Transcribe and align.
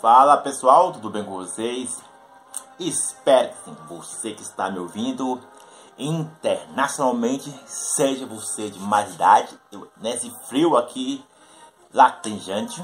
Fala 0.00 0.36
pessoal, 0.36 0.92
tudo 0.92 1.10
bem 1.10 1.24
com 1.24 1.32
vocês? 1.32 2.00
Espero 2.78 3.50
que 3.64 3.70
você 3.88 4.30
que 4.30 4.42
está 4.42 4.70
me 4.70 4.78
ouvindo 4.78 5.40
internacionalmente, 5.98 7.50
seja 7.66 8.24
você 8.24 8.70
de 8.70 8.78
mais 8.78 9.16
idade, 9.16 9.58
nesse 9.96 10.30
frio 10.46 10.76
aqui 10.76 11.24
latejante, 11.92 12.80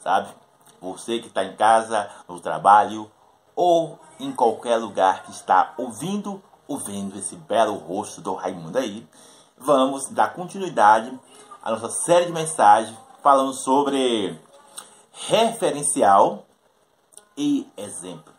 sabe? 0.00 0.28
Você 0.82 1.18
que 1.18 1.28
está 1.28 1.44
em 1.44 1.56
casa, 1.56 2.10
no 2.28 2.38
trabalho 2.40 3.10
ou 3.56 3.98
em 4.18 4.32
qualquer 4.32 4.76
lugar 4.76 5.22
que 5.22 5.30
está 5.30 5.72
ouvindo 5.78 6.42
ou 6.68 6.76
vendo 6.76 7.18
esse 7.18 7.36
belo 7.36 7.76
rosto 7.76 8.20
do 8.20 8.34
Raimundo 8.34 8.76
aí, 8.76 9.08
vamos 9.56 10.10
dar 10.10 10.34
continuidade 10.34 11.18
à 11.62 11.70
nossa 11.70 11.88
série 11.88 12.26
de 12.26 12.32
mensagens 12.32 12.94
falando 13.22 13.54
sobre 13.54 14.38
referencial 15.26 16.46
e 17.36 17.70
exemplo. 17.76 18.32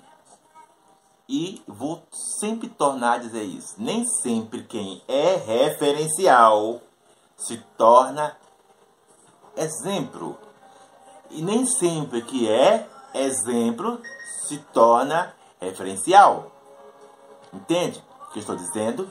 E 1.27 1.61
vou 1.67 2.03
sempre 2.39 2.67
tornar 2.67 3.13
a 3.13 3.17
dizer 3.19 3.43
isso. 3.43 3.75
Nem 3.77 4.05
sempre 4.05 4.63
quem 4.63 5.01
é 5.07 5.35
referencial 5.35 6.81
se 7.37 7.57
torna 7.77 8.35
exemplo. 9.55 10.37
E 11.29 11.41
nem 11.41 11.65
sempre 11.65 12.21
que 12.21 12.49
é 12.49 12.87
exemplo 13.13 14.01
se 14.47 14.57
torna 14.73 15.33
referencial. 15.59 16.51
Entende 17.53 18.03
o 18.27 18.33
que 18.33 18.39
estou 18.39 18.55
dizendo? 18.55 19.09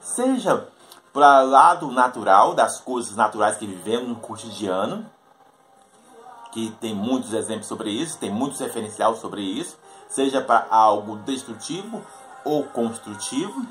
Seja 0.00 0.68
para 1.12 1.44
o 1.44 1.50
lado 1.50 1.90
natural, 1.90 2.54
das 2.54 2.80
coisas 2.80 3.14
naturais 3.14 3.56
que 3.56 3.66
vivemos 3.66 4.08
no 4.08 4.16
cotidiano, 4.16 5.08
que 6.52 6.70
tem 6.80 6.94
muitos 6.94 7.32
exemplos 7.32 7.66
sobre 7.66 7.90
isso, 7.90 8.18
tem 8.18 8.30
muitos 8.30 8.58
referenciais 8.60 9.18
sobre 9.18 9.42
isso, 9.42 9.78
seja 10.08 10.40
para 10.40 10.66
algo 10.70 11.16
destrutivo 11.18 12.02
ou 12.44 12.64
construtivo. 12.64 13.64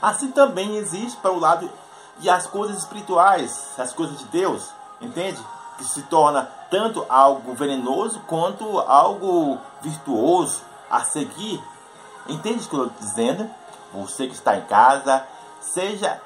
Assim 0.00 0.30
também 0.30 0.76
existe 0.76 1.16
para 1.18 1.32
o 1.32 1.38
lado 1.38 1.70
de 2.18 2.28
as 2.28 2.46
coisas 2.46 2.78
espirituais, 2.78 3.68
as 3.78 3.92
coisas 3.92 4.18
de 4.18 4.24
Deus, 4.26 4.68
entende? 5.00 5.40
Que 5.78 5.84
se 5.84 6.02
torna 6.02 6.42
tanto 6.70 7.04
algo 7.08 7.54
venenoso 7.54 8.20
quanto 8.26 8.80
algo 8.80 9.58
virtuoso 9.82 10.62
a 10.90 11.04
seguir. 11.04 11.62
Entende 12.28 12.64
o 12.64 12.68
que 12.68 12.76
eu 12.76 12.86
estou 12.86 13.00
dizendo? 13.00 13.50
Você 13.92 14.26
que 14.26 14.34
está 14.34 14.56
em 14.56 14.62
casa, 14.62 15.26
seja 15.60 16.20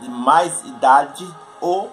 de 0.00 0.08
mais 0.08 0.62
idade 0.64 1.28
ou 1.60 1.90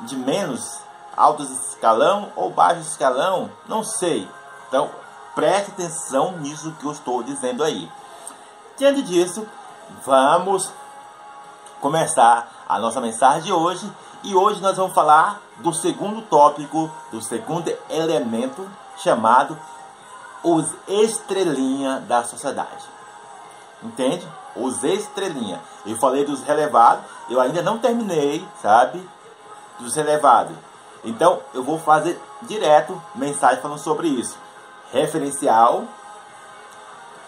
de 0.00 0.16
menos 0.16 0.78
alto 1.16 1.42
escalão 1.42 2.30
ou 2.36 2.50
baixo 2.50 2.80
escalão, 2.80 3.50
não 3.66 3.82
sei. 3.82 4.28
Então, 4.68 4.90
preste 5.34 5.70
atenção 5.70 6.32
nisso 6.38 6.74
que 6.78 6.84
eu 6.84 6.92
estou 6.92 7.22
dizendo 7.22 7.64
aí. 7.64 7.90
Diante 8.76 9.02
disso, 9.02 9.46
vamos 10.04 10.70
começar 11.80 12.48
a 12.68 12.78
nossa 12.78 13.00
mensagem 13.00 13.42
de 13.42 13.52
hoje. 13.52 13.90
E 14.22 14.34
hoje 14.34 14.60
nós 14.60 14.76
vamos 14.76 14.92
falar 14.92 15.40
do 15.58 15.72
segundo 15.72 16.20
tópico, 16.22 16.90
do 17.10 17.22
segundo 17.22 17.72
elemento 17.88 18.68
chamado 18.96 19.58
os 20.42 20.66
estrelinha 20.88 22.00
da 22.00 22.24
sociedade. 22.24 22.84
Entende? 23.82 24.26
Os 24.54 24.82
estrelinha. 24.82 25.60
Eu 25.84 25.96
falei 25.96 26.24
dos 26.24 26.42
relevados, 26.42 27.04
eu 27.28 27.40
ainda 27.40 27.62
não 27.62 27.78
terminei, 27.78 28.46
sabe? 28.60 29.06
Dos 29.78 29.94
relevados. 29.94 30.56
Então, 31.06 31.40
eu 31.54 31.62
vou 31.62 31.78
fazer 31.78 32.20
direto 32.42 33.00
mensagem 33.14 33.62
falando 33.62 33.78
sobre 33.78 34.08
isso. 34.08 34.36
Referencial 34.92 35.84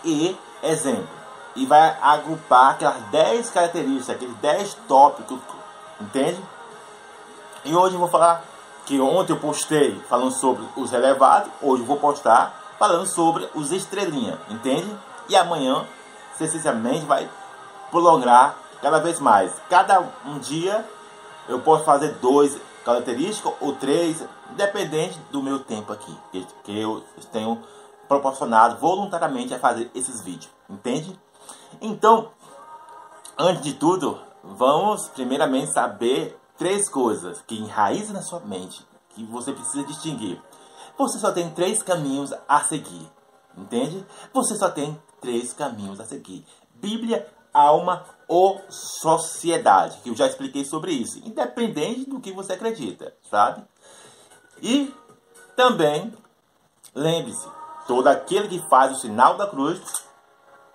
e 0.04 0.36
exemplo. 0.62 1.08
E 1.54 1.64
vai 1.64 1.96
agrupar 2.02 2.72
aquelas 2.72 3.00
10 3.04 3.50
características, 3.50 4.10
aqueles 4.10 4.36
10 4.36 4.74
tópicos, 4.88 5.38
entende? 6.00 6.40
E 7.64 7.74
hoje 7.74 7.94
eu 7.94 8.00
vou 8.00 8.08
falar 8.08 8.42
que 8.84 9.00
ontem 9.00 9.32
eu 9.32 9.38
postei 9.38 10.00
falando 10.08 10.32
sobre 10.32 10.64
os 10.76 10.90
relevados, 10.90 11.50
hoje 11.62 11.82
eu 11.82 11.86
vou 11.86 11.98
postar 11.98 12.54
falando 12.78 13.06
sobre 13.06 13.48
os 13.54 13.70
estrelinha, 13.70 14.38
entende? 14.48 14.90
E 15.28 15.36
amanhã, 15.36 15.84
essencialmente, 16.40 17.04
vai 17.04 17.28
prolongar 17.90 18.56
cada 18.80 18.98
vez 18.98 19.20
mais. 19.20 19.52
Cada 19.68 20.00
um 20.24 20.38
dia 20.38 20.84
eu 21.48 21.60
posso 21.60 21.84
fazer 21.84 22.14
dois 22.16 22.60
característica 22.84 23.52
ou 23.60 23.74
três, 23.74 24.24
independente 24.50 25.18
do 25.30 25.42
meu 25.42 25.58
tempo 25.58 25.92
aqui, 25.92 26.16
que 26.32 26.78
eu 26.78 27.02
tenho 27.32 27.62
proporcionado 28.08 28.78
voluntariamente 28.78 29.52
a 29.52 29.58
fazer 29.58 29.90
esses 29.94 30.22
vídeos, 30.22 30.50
entende? 30.68 31.18
Então, 31.80 32.30
antes 33.38 33.62
de 33.62 33.74
tudo, 33.74 34.18
vamos 34.42 35.08
primeiramente 35.08 35.72
saber 35.72 36.38
três 36.56 36.88
coisas 36.88 37.42
que 37.42 37.56
enraizam 37.56 38.14
na 38.14 38.22
sua 38.22 38.40
mente, 38.40 38.86
que 39.10 39.22
você 39.24 39.52
precisa 39.52 39.84
distinguir. 39.84 40.40
Você 40.96 41.18
só 41.18 41.30
tem 41.30 41.50
três 41.50 41.82
caminhos 41.82 42.32
a 42.48 42.60
seguir, 42.64 43.08
entende? 43.56 44.04
Você 44.32 44.56
só 44.56 44.70
tem 44.70 45.00
três 45.20 45.52
caminhos 45.52 46.00
a 46.00 46.04
seguir: 46.06 46.44
Bíblia, 46.74 47.28
alma 47.58 48.04
ou 48.26 48.60
sociedade, 48.68 49.98
que 50.02 50.10
eu 50.10 50.16
já 50.16 50.26
expliquei 50.26 50.64
sobre 50.64 50.92
isso, 50.92 51.18
independente 51.26 52.08
do 52.08 52.20
que 52.20 52.32
você 52.32 52.52
acredita, 52.52 53.14
sabe? 53.30 53.64
E 54.62 54.94
também, 55.56 56.12
lembre-se, 56.94 57.48
todo 57.86 58.06
aquele 58.08 58.48
que 58.48 58.68
faz 58.68 58.92
o 58.92 59.00
sinal 59.00 59.36
da 59.36 59.46
cruz 59.46 59.80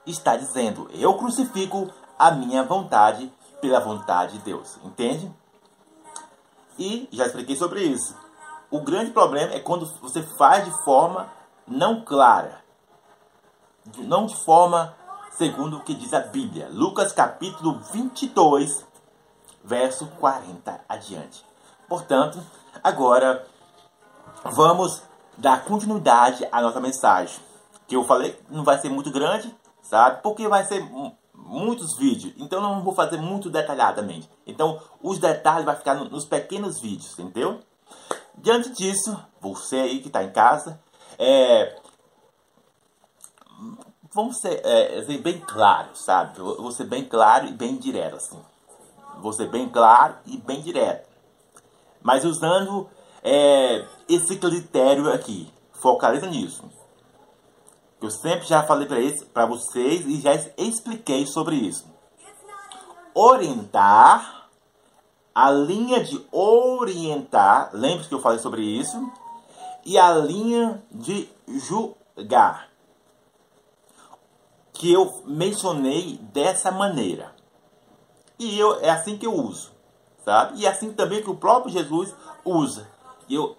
está 0.06 0.36
dizendo: 0.36 0.90
Eu 0.94 1.14
crucifico 1.16 1.92
a 2.18 2.32
minha 2.32 2.64
vontade 2.64 3.32
pela 3.62 3.80
vontade 3.80 4.38
de 4.38 4.46
Deus, 4.46 4.78
entende? 4.84 5.32
E 6.78 7.08
já 7.12 7.26
expliquei 7.26 7.56
sobre 7.56 7.84
isso. 7.84 8.16
O 8.72 8.82
grande 8.82 9.12
problema 9.12 9.54
é 9.54 9.60
quando 9.60 9.86
você 10.02 10.24
faz 10.38 10.66
de 10.66 10.84
forma 10.84 11.32
não 11.68 12.04
clara, 12.04 12.64
não 14.00 14.26
de 14.26 14.36
forma 14.44 14.96
segundo 15.38 15.78
o 15.78 15.84
que 15.84 15.94
diz 15.94 16.14
a 16.14 16.20
Bíblia. 16.20 16.70
Lucas 16.72 17.12
capítulo 17.12 17.80
22, 17.92 18.86
verso 19.64 20.08
40 20.20 20.82
adiante. 20.88 21.44
Portanto, 21.88 22.40
agora 22.84 23.46
vamos 24.44 25.02
dar 25.38 25.66
continuidade 25.66 26.48
à 26.52 26.62
nossa 26.62 26.80
mensagem. 26.80 27.40
Que 27.88 27.96
eu 27.96 28.04
falei 28.06 28.40
não 28.50 28.64
vai 28.64 28.78
ser 28.80 28.90
muito 28.90 29.12
grande, 29.12 29.54
sabe? 29.82 30.22
Porque 30.22 30.48
vai 30.48 30.64
ser 30.66 30.88
muitos 31.34 31.98
vídeos. 31.98 32.34
Então 32.38 32.62
não 32.62 32.84
vou 32.84 32.94
fazer 32.94 33.18
muito 33.18 33.50
detalhadamente. 33.50 34.30
Então 34.46 34.80
os 35.02 35.20
detalhes 35.20 35.66
vai 35.66 35.76
ficar 35.76 35.96
nos 35.96 36.26
pequenos 36.26 36.80
vídeos, 36.80 37.18
entendeu? 37.18 37.60
Diante 38.38 38.70
disso, 38.70 39.18
você 39.40 39.78
aí 39.78 40.00
que 40.00 40.08
está 40.08 40.24
em 40.24 40.32
casa, 40.32 40.80
é, 41.18 41.80
vamos 44.14 44.38
ser 44.40 44.62
é, 44.64 45.00
assim, 45.00 45.18
bem 45.18 45.40
claro, 45.40 45.90
sabe? 45.96 46.40
Vou 46.40 46.72
ser 46.72 46.86
bem 46.86 47.04
claro 47.04 47.48
e 47.48 47.52
bem 47.52 47.78
direto, 47.78 48.16
assim. 48.16 48.40
Vou 49.20 49.34
ser 49.34 49.50
bem 49.50 49.70
claro 49.70 50.16
e 50.26 50.38
bem 50.38 50.62
direto. 50.62 51.10
Mas 52.02 52.24
usando 52.24 52.90
é, 53.24 53.86
esse 54.08 54.38
critério 54.38 55.12
aqui. 55.12 55.52
Focaliza 55.74 56.28
nisso. 56.28 56.64
Eu 58.02 58.12
sempre 58.12 58.46
já 58.46 58.64
falei 58.64 58.88
para 59.34 59.46
vocês 59.46 60.06
e 60.06 60.20
já 60.20 60.34
expliquei 60.58 61.26
sobre 61.26 61.56
isso. 61.56 61.86
Orientar, 63.16 64.50
a 65.34 65.50
linha 65.52 66.04
de 66.04 66.26
orientar, 66.32 67.70
lembre-se 67.74 68.10
que 68.10 68.16
eu 68.16 68.22
falei 68.22 68.40
sobre 68.40 68.62
isso, 68.62 69.12
e 69.86 69.98
a 69.98 70.14
linha 70.16 70.84
de 70.92 71.30
julgar 71.48 72.73
que 74.74 74.92
eu 74.92 75.22
mencionei 75.26 76.18
dessa 76.34 76.72
maneira. 76.72 77.34
E 78.40 78.60
eu, 78.60 78.80
é 78.82 78.90
assim 78.90 79.18
que 79.18 79.28
eu 79.28 79.34
uso, 79.34 79.72
sabe? 80.26 80.60
E 80.60 80.66
é 80.66 80.70
assim 80.70 80.92
também 80.92 81.22
que 81.22 81.30
o 81.30 81.38
próprio 81.38 81.72
Jesus 81.72 82.14
usa. 82.44 82.88
Eu 83.30 83.56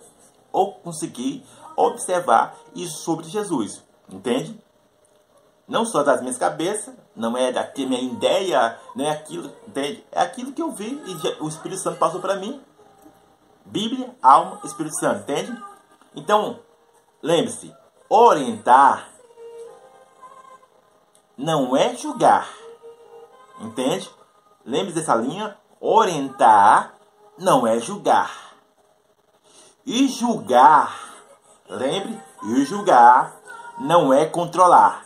consegui 0.83 1.45
observar 1.77 2.57
isso 2.75 2.99
sobre 2.99 3.27
Jesus, 3.27 3.83
entende? 4.09 4.61
Não 5.67 5.87
só 5.87 6.03
das 6.03 6.21
minhas 6.21 6.37
cabeças, 6.37 6.95
não 7.17 7.37
é 7.37 7.51
da 7.51 7.71
minha 7.79 8.01
ideia, 8.01 8.79
não 8.95 9.05
é 9.05 9.11
aquilo, 9.11 9.51
entende? 9.67 10.05
É 10.13 10.21
aquilo 10.21 10.53
que 10.53 10.61
eu 10.61 10.71
vi 10.73 11.01
e 11.07 11.43
o 11.43 11.49
Espírito 11.49 11.81
Santo 11.81 11.99
passou 11.99 12.21
para 12.21 12.37
mim. 12.37 12.61
Bíblia, 13.65 14.15
alma, 14.21 14.61
Espírito 14.63 14.99
Santo, 14.99 15.23
entende? 15.23 15.57
Então, 16.15 16.61
lembre-se, 17.23 17.75
orientar 18.11 19.14
não 21.37 21.77
é 21.77 21.95
julgar. 21.97 22.49
Entende? 23.61 24.11
Lembre 24.65 24.93
dessa 24.93 25.15
linha. 25.15 25.57
Orientar 25.81 26.95
não 27.39 27.67
é 27.67 27.79
julgar. 27.79 28.55
E 29.87 30.09
julgar 30.09 31.15
Lembre, 31.69 32.23
e 32.43 32.65
julgar 32.67 33.35
não 33.79 34.13
é 34.13 34.27
controlar. 34.27 35.03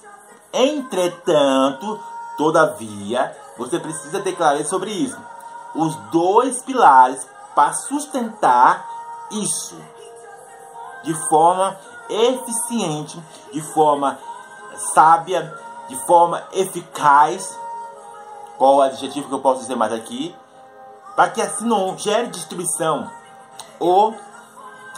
Entretanto, 0.52 2.00
todavia, 2.36 3.36
você 3.56 3.78
precisa 3.78 4.20
ter 4.20 4.34
clareza 4.34 4.68
sobre 4.68 4.90
isso. 4.90 5.18
Os 5.74 5.94
dois 6.10 6.60
pilares 6.62 7.24
para 7.54 7.72
sustentar 7.74 8.86
isso 9.30 9.76
de 11.04 11.14
forma 11.28 11.78
eficiente, 12.10 13.22
de 13.52 13.60
forma 13.62 14.18
sábia, 14.92 15.56
de 15.88 15.96
forma 16.06 16.42
eficaz. 16.52 17.58
Qual 18.56 18.76
o 18.76 18.82
adjetivo 18.82 19.28
que 19.28 19.34
eu 19.34 19.40
posso 19.40 19.60
dizer 19.60 19.76
mais 19.76 19.92
aqui? 19.92 20.34
Para 21.14 21.30
que 21.30 21.40
assim 21.40 21.64
não 21.64 21.96
gere 21.96 22.28
destruição 22.28 23.10
ou 23.78 24.14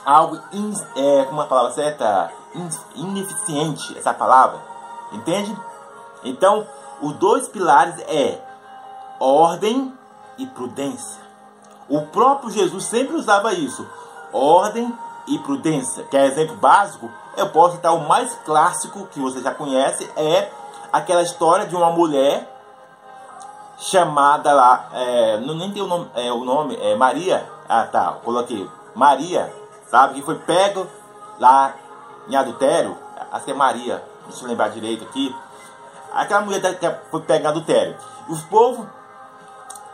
algo, 0.04 0.40
in, 0.52 0.72
é, 0.96 1.24
como 1.24 1.40
é 1.40 1.44
a 1.44 1.48
palavra 1.48 1.72
certa? 1.72 2.32
In, 2.54 2.68
ineficiente, 2.94 3.96
essa 3.98 4.12
palavra. 4.12 4.60
Entende? 5.12 5.56
Então, 6.24 6.66
os 7.00 7.14
dois 7.14 7.48
pilares 7.48 7.98
é 8.08 8.38
ordem 9.18 9.92
e 10.38 10.46
prudência. 10.46 11.20
O 11.88 12.02
próprio 12.06 12.50
Jesus 12.50 12.84
sempre 12.84 13.16
usava 13.16 13.52
isso. 13.52 13.86
Ordem 14.32 14.96
e 15.26 15.38
prudência. 15.38 16.04
Quer 16.04 16.26
exemplo 16.26 16.56
básico? 16.56 17.10
Eu 17.36 17.50
posso 17.50 17.76
citar 17.76 17.94
o 17.94 18.08
mais 18.08 18.34
clássico 18.44 19.06
que 19.06 19.20
você 19.20 19.40
já 19.40 19.54
conhece, 19.54 20.10
é 20.16 20.50
aquela 20.92 21.22
história 21.22 21.66
de 21.66 21.74
uma 21.74 21.90
mulher 21.90 22.48
chamada 23.78 24.52
lá, 24.52 24.88
é, 24.92 25.36
não 25.38 25.54
nem 25.54 25.72
tem 25.72 25.82
o 25.82 25.86
nome, 25.86 26.10
é, 26.14 26.30
o 26.32 26.44
nome 26.44 26.76
é 26.76 26.94
Maria. 26.94 27.48
Ah, 27.68 27.86
tá, 27.86 28.18
coloquei 28.24 28.68
Maria, 28.94 29.52
sabe 29.88 30.14
que 30.14 30.22
foi 30.22 30.36
pego 30.36 30.86
lá 31.38 31.74
em 32.28 32.36
adultério. 32.36 32.96
Acho 33.32 33.44
que 33.44 33.50
é 33.52 33.54
Maria, 33.54 34.02
deixa 34.26 34.44
eu 34.44 34.48
lembrar 34.48 34.68
direito 34.68 35.04
aqui. 35.04 35.34
Aquela 36.12 36.40
mulher 36.40 36.60
que 36.78 36.90
foi 37.10 37.20
pega 37.22 37.44
em 37.44 37.48
adultério. 37.48 37.96
Os 38.28 38.42
povos 38.42 38.86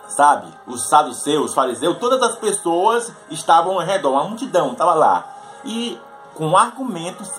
sabe? 0.09 0.53
Os 0.67 0.89
saduceus, 0.89 1.51
os 1.51 1.55
fariseus, 1.55 1.99
todas 1.99 2.23
as 2.23 2.37
pessoas 2.37 3.13
estavam 3.31 3.75
ao 3.75 3.85
redor, 3.85 4.13
uma 4.13 4.25
multidão 4.25 4.73
estava 4.73 4.95
lá. 4.95 5.27
E 5.65 6.01
com 6.35 6.57
argumentos 6.57 7.31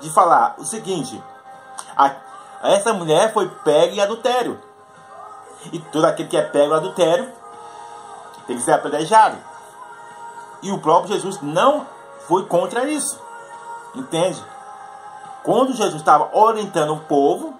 de 0.00 0.10
falar 0.10 0.54
o 0.58 0.64
seguinte: 0.64 1.22
a, 1.96 2.10
essa 2.62 2.92
mulher 2.92 3.32
foi 3.32 3.48
pega 3.48 3.94
em 3.94 4.00
adultério. 4.00 4.58
E 5.72 5.78
todo 5.78 6.04
aquele 6.04 6.28
que 6.28 6.36
é 6.36 6.42
pego 6.42 6.72
em 6.72 6.76
adultério 6.76 7.32
tem 8.46 8.56
que 8.56 8.62
ser 8.62 8.72
apedrejado. 8.72 9.36
E 10.62 10.72
o 10.72 10.78
próprio 10.78 11.14
Jesus 11.14 11.40
não 11.42 11.86
foi 12.26 12.46
contra 12.46 12.88
isso. 12.88 13.20
Entende? 13.94 14.42
Quando 15.42 15.74
Jesus 15.74 15.96
estava 15.96 16.30
orientando 16.32 16.94
o 16.94 17.00
povo, 17.00 17.54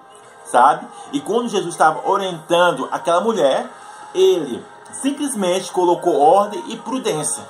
sabe? 0.44 0.86
E 1.12 1.20
quando 1.20 1.48
Jesus 1.48 1.74
estava 1.74 2.08
orientando 2.08 2.88
aquela 2.90 3.20
mulher, 3.20 3.68
ele 4.14 4.64
simplesmente 4.92 5.70
colocou 5.70 6.20
ordem 6.20 6.62
e 6.68 6.76
prudência. 6.76 7.42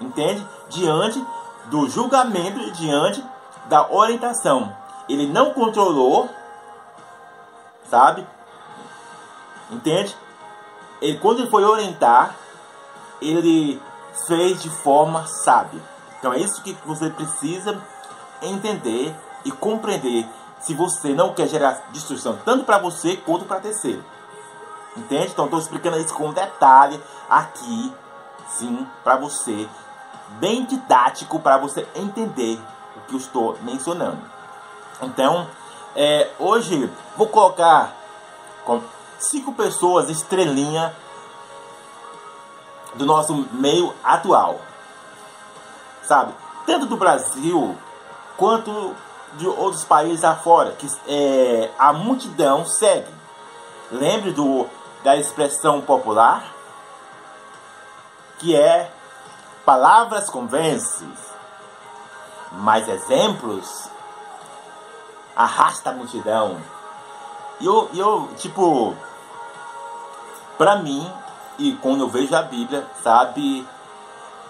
Entende? 0.00 0.46
Diante 0.68 1.24
do 1.66 1.88
julgamento 1.88 2.70
diante 2.72 3.24
da 3.66 3.90
orientação. 3.90 4.74
Ele 5.08 5.26
não 5.26 5.52
controlou, 5.52 6.28
sabe? 7.88 8.26
Entende? 9.70 10.16
Ele, 11.00 11.18
quando 11.18 11.40
ele 11.40 11.50
foi 11.50 11.64
orientar, 11.64 12.36
ele 13.20 13.80
fez 14.26 14.62
de 14.62 14.70
forma 14.70 15.26
sábia. 15.26 15.80
Então 16.18 16.32
é 16.32 16.38
isso 16.38 16.62
que 16.62 16.76
você 16.84 17.10
precisa 17.10 17.80
entender 18.40 19.14
e 19.44 19.50
compreender 19.50 20.26
se 20.60 20.74
você 20.74 21.12
não 21.12 21.34
quer 21.34 21.48
gerar 21.48 21.88
destruição 21.90 22.38
tanto 22.44 22.64
para 22.64 22.78
você 22.78 23.16
quanto 23.16 23.44
para 23.44 23.60
terceiro. 23.60 24.04
Entende? 24.96 25.32
Então 25.32 25.46
estou 25.46 25.58
explicando 25.58 25.98
isso 25.98 26.14
com 26.14 26.32
detalhe 26.32 27.02
aqui, 27.28 27.92
sim, 28.48 28.86
para 29.02 29.16
você, 29.16 29.68
bem 30.38 30.64
didático 30.64 31.40
para 31.40 31.56
você 31.56 31.86
entender 31.94 32.60
o 32.96 33.00
que 33.08 33.14
eu 33.14 33.18
estou 33.18 33.58
mencionando. 33.62 34.20
Então, 35.02 35.48
é, 35.96 36.30
hoje 36.38 36.90
vou 37.16 37.26
colocar 37.26 37.94
com 38.64 38.80
cinco 39.18 39.52
pessoas 39.52 40.08
estrelinha 40.08 40.94
do 42.94 43.04
nosso 43.04 43.34
meio 43.52 43.92
atual, 44.02 44.60
sabe? 46.04 46.32
Tanto 46.66 46.86
do 46.86 46.96
Brasil 46.96 47.76
quanto 48.36 48.94
de 49.34 49.48
outros 49.48 49.84
países 49.84 50.24
afora, 50.24 50.72
que 50.72 50.86
é, 51.08 51.70
a 51.78 51.92
multidão 51.92 52.64
segue. 52.64 53.12
Lembre 53.90 54.32
do 54.32 54.68
da 55.02 55.16
expressão 55.16 55.80
popular, 55.80 56.44
que 58.38 58.54
é 58.54 58.92
palavras 59.64 60.30
convencem, 60.30 61.12
mas 62.52 62.88
exemplos 62.88 63.90
arrasta 65.36 65.90
a 65.90 65.92
multidão. 65.92 66.58
E 67.60 67.66
eu, 67.66 67.88
eu, 67.94 68.28
tipo, 68.36 68.94
pra 70.58 70.76
mim, 70.76 71.10
e 71.58 71.72
quando 71.76 72.00
eu 72.00 72.08
vejo 72.08 72.34
a 72.34 72.42
Bíblia, 72.42 72.86
sabe, 73.02 73.66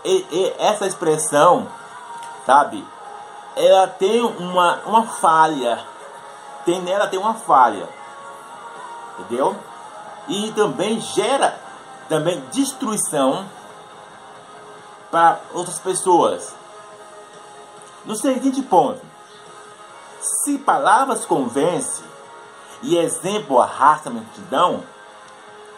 e, 0.04 0.26
e 0.30 0.54
essa 0.58 0.86
expressão, 0.86 1.68
sabe, 2.46 2.86
ela 3.56 3.86
tem 3.86 4.22
uma, 4.22 4.80
uma 4.86 5.02
falha, 5.04 5.84
tem 6.64 6.80
nela 6.80 7.06
tem 7.06 7.18
uma 7.18 7.34
falha, 7.34 7.88
entendeu? 9.18 9.56
e 10.28 10.52
também 10.52 11.00
gera 11.00 11.58
também 12.08 12.40
destruição 12.52 13.44
para 15.10 15.40
outras 15.52 15.78
pessoas. 15.78 16.54
No 18.04 18.14
seguinte 18.16 18.62
ponto, 18.62 19.00
se 20.22 20.58
palavras 20.58 21.24
convencem 21.24 22.04
e 22.82 22.96
exemplo 22.96 23.60
arrasta 23.60 24.08
a 24.08 24.12
multidão, 24.12 24.82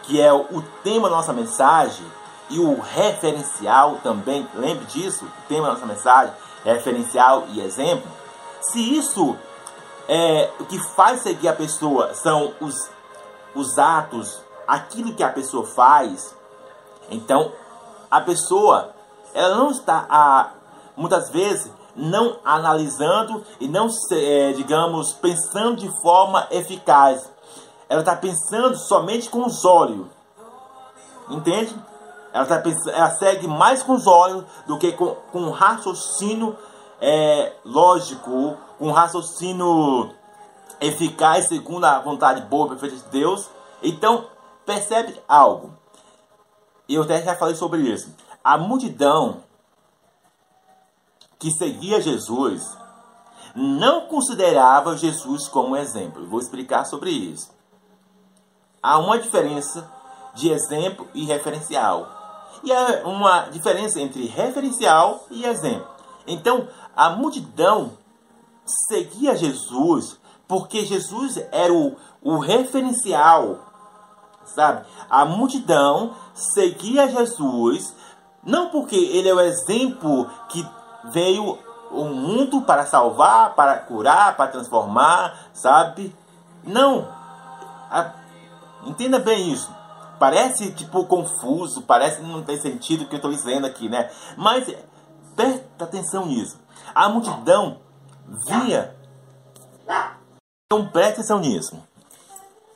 que 0.03 0.21
é 0.21 0.31
o 0.31 0.63
tema 0.83 1.09
da 1.09 1.15
nossa 1.15 1.33
mensagem 1.33 2.05
e 2.49 2.59
o 2.59 2.79
referencial 2.79 3.97
também, 4.03 4.47
lembre 4.53 4.85
disso, 4.85 5.25
o 5.25 5.47
tema 5.47 5.67
da 5.67 5.73
nossa 5.73 5.85
mensagem, 5.85 6.33
referencial 6.63 7.45
e 7.49 7.59
exemplo. 7.59 8.09
Se 8.61 8.97
isso 8.97 9.35
é 10.07 10.51
o 10.59 10.65
que 10.65 10.79
faz 10.79 11.21
seguir 11.21 11.47
a 11.47 11.53
pessoa 11.53 12.13
são 12.13 12.53
os 12.61 12.75
os 13.55 13.79
atos, 13.79 14.41
aquilo 14.67 15.13
que 15.15 15.23
a 15.23 15.29
pessoa 15.29 15.65
faz, 15.65 16.35
então 17.09 17.53
a 18.11 18.19
pessoa 18.19 18.93
ela 19.33 19.55
não 19.55 19.71
está 19.71 20.05
a, 20.09 20.49
muitas 20.95 21.29
vezes 21.29 21.71
não 21.95 22.39
analisando 22.43 23.43
e 23.59 23.67
não 23.67 23.87
é, 24.11 24.53
digamos 24.53 25.13
pensando 25.13 25.77
de 25.77 26.01
forma 26.01 26.47
eficaz. 26.51 27.31
Ela 27.87 28.01
está 28.01 28.15
pensando 28.15 28.77
somente 28.77 29.29
com 29.29 29.45
os 29.45 29.63
olhos, 29.63 30.07
entende? 31.29 31.75
Ela, 32.33 32.45
tá 32.45 32.59
pensando, 32.59 32.89
ela 32.89 33.11
segue 33.11 33.47
mais 33.47 33.81
com 33.81 33.93
os 33.93 34.05
olhos 34.05 34.43
do 34.67 34.77
que 34.77 34.91
com, 34.91 35.15
com 35.31 35.39
um 35.39 35.51
raciocínio 35.51 36.57
é, 36.99 37.53
lógico, 37.63 38.57
com 38.77 38.87
um 38.89 38.91
raciocínio 38.91 40.13
eficaz 40.81 41.47
segundo 41.47 41.85
a 41.85 41.99
vontade 41.99 42.41
boa 42.41 42.67
e 42.67 42.69
perfeita 42.71 42.95
de 42.97 43.09
Deus. 43.09 43.49
Então, 43.81 44.25
percebe 44.65 45.17
algo. 45.27 45.73
Eu 46.89 47.03
até 47.03 47.23
já 47.23 47.35
falei 47.35 47.55
sobre 47.55 47.81
isso. 47.81 48.13
A 48.43 48.57
multidão 48.57 49.44
que 51.39 51.51
seguia 51.51 52.01
Jesus 52.01 52.63
não 53.55 54.07
considerava 54.07 54.97
Jesus 54.97 55.47
como 55.47 55.77
exemplo. 55.77 56.27
vou 56.27 56.39
explicar 56.39 56.85
sobre 56.85 57.09
isso. 57.11 57.49
Há 58.83 58.97
uma 58.99 59.17
diferença 59.17 59.89
de 60.33 60.49
exemplo 60.49 61.07
e 61.13 61.25
referencial. 61.25 62.11
E 62.63 62.71
há 62.71 63.03
uma 63.05 63.49
diferença 63.49 63.99
entre 63.99 64.25
referencial 64.25 65.25
e 65.31 65.45
exemplo. 65.45 65.87
Então, 66.27 66.67
a 66.95 67.11
multidão 67.11 67.97
seguia 68.89 69.35
Jesus 69.35 70.19
porque 70.47 70.85
Jesus 70.85 71.37
era 71.51 71.73
o, 71.73 71.95
o 72.21 72.37
referencial, 72.37 73.59
sabe? 74.45 74.85
A 75.09 75.25
multidão 75.25 76.15
seguia 76.33 77.07
Jesus, 77.07 77.95
não 78.43 78.69
porque 78.69 78.95
ele 78.95 79.29
é 79.29 79.33
o 79.33 79.39
exemplo 79.39 80.29
que 80.49 80.65
veio 81.11 81.57
o 81.91 82.05
mundo 82.05 82.61
para 82.61 82.85
salvar, 82.85 83.55
para 83.55 83.77
curar, 83.79 84.35
para 84.35 84.51
transformar, 84.51 85.47
sabe? 85.53 86.15
Não. 86.63 87.07
A, 87.89 88.11
entenda 88.85 89.19
bem 89.19 89.51
isso. 89.51 89.73
Parece 90.19 90.71
tipo 90.71 91.05
confuso, 91.05 91.81
parece 91.81 92.21
não 92.21 92.43
ter 92.43 92.57
sentido 92.57 93.03
o 93.03 93.07
que 93.07 93.15
eu 93.15 93.17
estou 93.17 93.31
dizendo 93.31 93.67
aqui, 93.67 93.89
né? 93.89 94.09
Mas 94.37 94.73
presta 95.35 95.83
atenção 95.83 96.25
nisso. 96.25 96.59
A 96.93 97.09
multidão 97.09 97.79
via. 98.47 98.95
Então 100.65 100.87
preste 100.87 101.13
atenção 101.13 101.39
nisso. 101.39 101.77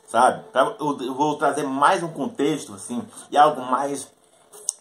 Sabe? 0.06 0.44
Eu 0.78 1.14
vou 1.14 1.36
trazer 1.36 1.62
mais 1.62 2.02
um 2.02 2.08
contexto 2.08 2.74
assim 2.74 3.06
e 3.30 3.38
algo 3.38 3.62
mais 3.62 4.10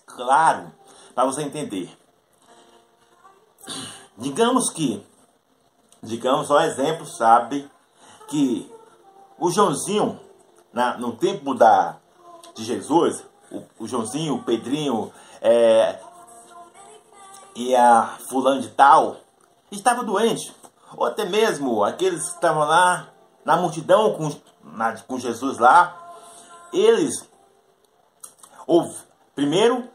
claro 0.05 0.71
para 1.13 1.25
você 1.25 1.43
entender. 1.43 1.98
Digamos 4.17 4.69
que, 4.69 5.05
digamos 6.01 6.49
um 6.49 6.59
exemplo, 6.59 7.05
sabe, 7.05 7.69
que 8.27 8.71
o 9.37 9.49
Joãozinho, 9.49 10.19
na, 10.73 10.97
no 10.97 11.15
tempo 11.15 11.53
da, 11.53 11.97
de 12.53 12.63
Jesus, 12.63 13.23
o, 13.51 13.63
o 13.79 13.87
Joãozinho, 13.87 14.35
o 14.35 14.43
Pedrinho 14.43 15.11
é, 15.41 15.99
e 17.55 17.75
a 17.75 18.17
fulano 18.29 18.61
de 18.61 18.69
tal, 18.69 19.17
estava 19.71 20.03
doente. 20.03 20.55
Ou 20.95 21.05
até 21.05 21.25
mesmo 21.25 21.83
aqueles 21.83 22.23
que 22.23 22.35
estavam 22.35 22.67
lá 22.67 23.07
na 23.45 23.57
multidão 23.57 24.13
com, 24.13 24.31
na, 24.63 24.97
com 25.01 25.17
Jesus 25.17 25.57
lá, 25.57 25.95
eles 26.73 27.27
ouve, 28.67 28.95
primeiro 29.33 29.87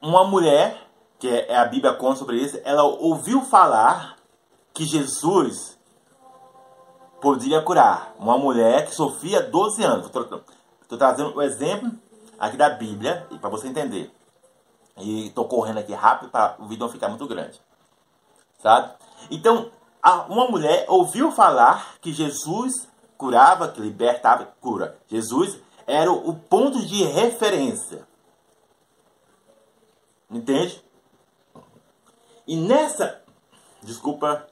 uma 0.00 0.24
mulher 0.24 0.87
que 1.18 1.28
é, 1.28 1.52
é 1.52 1.56
a 1.56 1.64
Bíblia 1.64 1.94
conta 1.94 2.18
sobre 2.18 2.36
isso, 2.36 2.60
ela 2.64 2.82
ouviu 2.84 3.42
falar 3.42 4.16
que 4.72 4.84
Jesus 4.84 5.78
poderia 7.20 7.60
curar 7.62 8.14
uma 8.18 8.38
mulher 8.38 8.86
que 8.86 8.94
sofria 8.94 9.42
12 9.42 9.82
anos. 9.82 10.06
Estou 10.06 10.98
trazendo 10.98 11.30
o 11.30 11.38
um 11.38 11.42
exemplo 11.42 11.90
aqui 12.38 12.56
da 12.56 12.70
Bíblia 12.70 13.26
para 13.40 13.50
você 13.50 13.66
entender. 13.66 14.12
E 14.96 15.26
estou 15.26 15.46
correndo 15.46 15.78
aqui 15.78 15.92
rápido 15.92 16.30
para 16.30 16.56
o 16.58 16.66
vídeo 16.66 16.80
não 16.80 16.88
ficar 16.92 17.08
muito 17.08 17.26
grande. 17.26 17.60
Sabe? 18.60 18.92
Então, 19.30 19.70
uma 20.28 20.48
mulher 20.48 20.86
ouviu 20.88 21.30
falar 21.30 21.96
que 22.00 22.12
Jesus 22.12 22.88
curava, 23.16 23.68
que 23.68 23.80
libertava, 23.80 24.46
cura. 24.60 24.96
Jesus 25.08 25.58
era 25.86 26.10
o 26.12 26.34
ponto 26.34 26.84
de 26.84 27.02
referência. 27.04 28.06
Entende? 30.30 30.82
E 32.48 32.56
nessa. 32.56 33.22
Desculpa. 33.82 34.48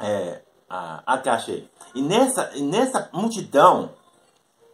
É, 0.00 0.40
a, 0.68 1.02
a 1.06 1.34
aí. 1.34 1.70
E 1.94 2.02
nessa, 2.02 2.50
e 2.54 2.62
nessa 2.62 3.08
multidão, 3.12 3.90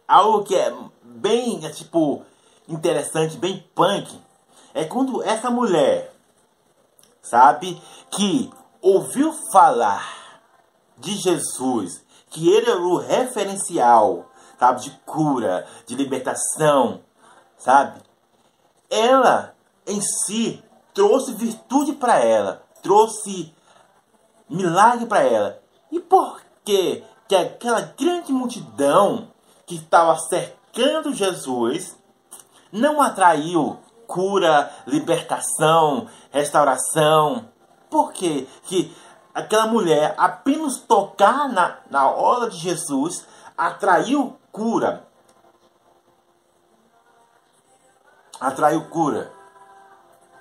algo 0.07 0.43
que 0.43 0.55
é 0.55 0.73
bem, 1.01 1.65
é, 1.65 1.69
tipo, 1.69 2.23
interessante, 2.67 3.37
bem 3.37 3.67
punk, 3.73 4.19
é 4.73 4.85
quando 4.85 5.23
essa 5.23 5.49
mulher, 5.49 6.13
sabe, 7.21 7.81
que 8.11 8.51
ouviu 8.81 9.33
falar 9.51 10.41
de 10.97 11.15
Jesus, 11.15 12.03
que 12.29 12.49
ele 12.49 12.69
era 12.69 12.79
o 12.79 12.97
referencial, 12.97 14.29
sabe, 14.59 14.81
de 14.81 14.91
cura, 15.05 15.67
de 15.85 15.95
libertação, 15.95 17.01
sabe? 17.57 18.01
Ela 18.89 19.55
em 19.87 20.01
si 20.01 20.63
trouxe 20.93 21.33
virtude 21.33 21.93
para 21.93 22.19
ela, 22.19 22.63
trouxe 22.81 23.53
milagre 24.49 25.05
para 25.05 25.21
ela. 25.21 25.59
E 25.91 25.99
por 25.99 26.41
que 26.63 27.03
que 27.27 27.35
aquela 27.35 27.81
grande 27.81 28.31
multidão 28.31 29.29
que 29.65 29.75
estava 29.75 30.17
cercando 30.17 31.13
Jesus 31.13 31.97
não 32.71 33.01
atraiu 33.01 33.79
cura, 34.07 34.71
libertação, 34.85 36.07
restauração? 36.31 37.49
Por 37.89 38.11
que 38.11 38.47
que 38.63 38.95
aquela 39.33 39.67
mulher 39.67 40.13
apenas 40.17 40.77
tocar 40.77 41.49
na, 41.49 41.77
na 41.89 42.09
hora 42.09 42.49
de 42.49 42.57
Jesus 42.57 43.25
atraiu 43.57 44.37
cura? 44.51 45.07
Atraiu 48.39 48.89
cura. 48.89 49.31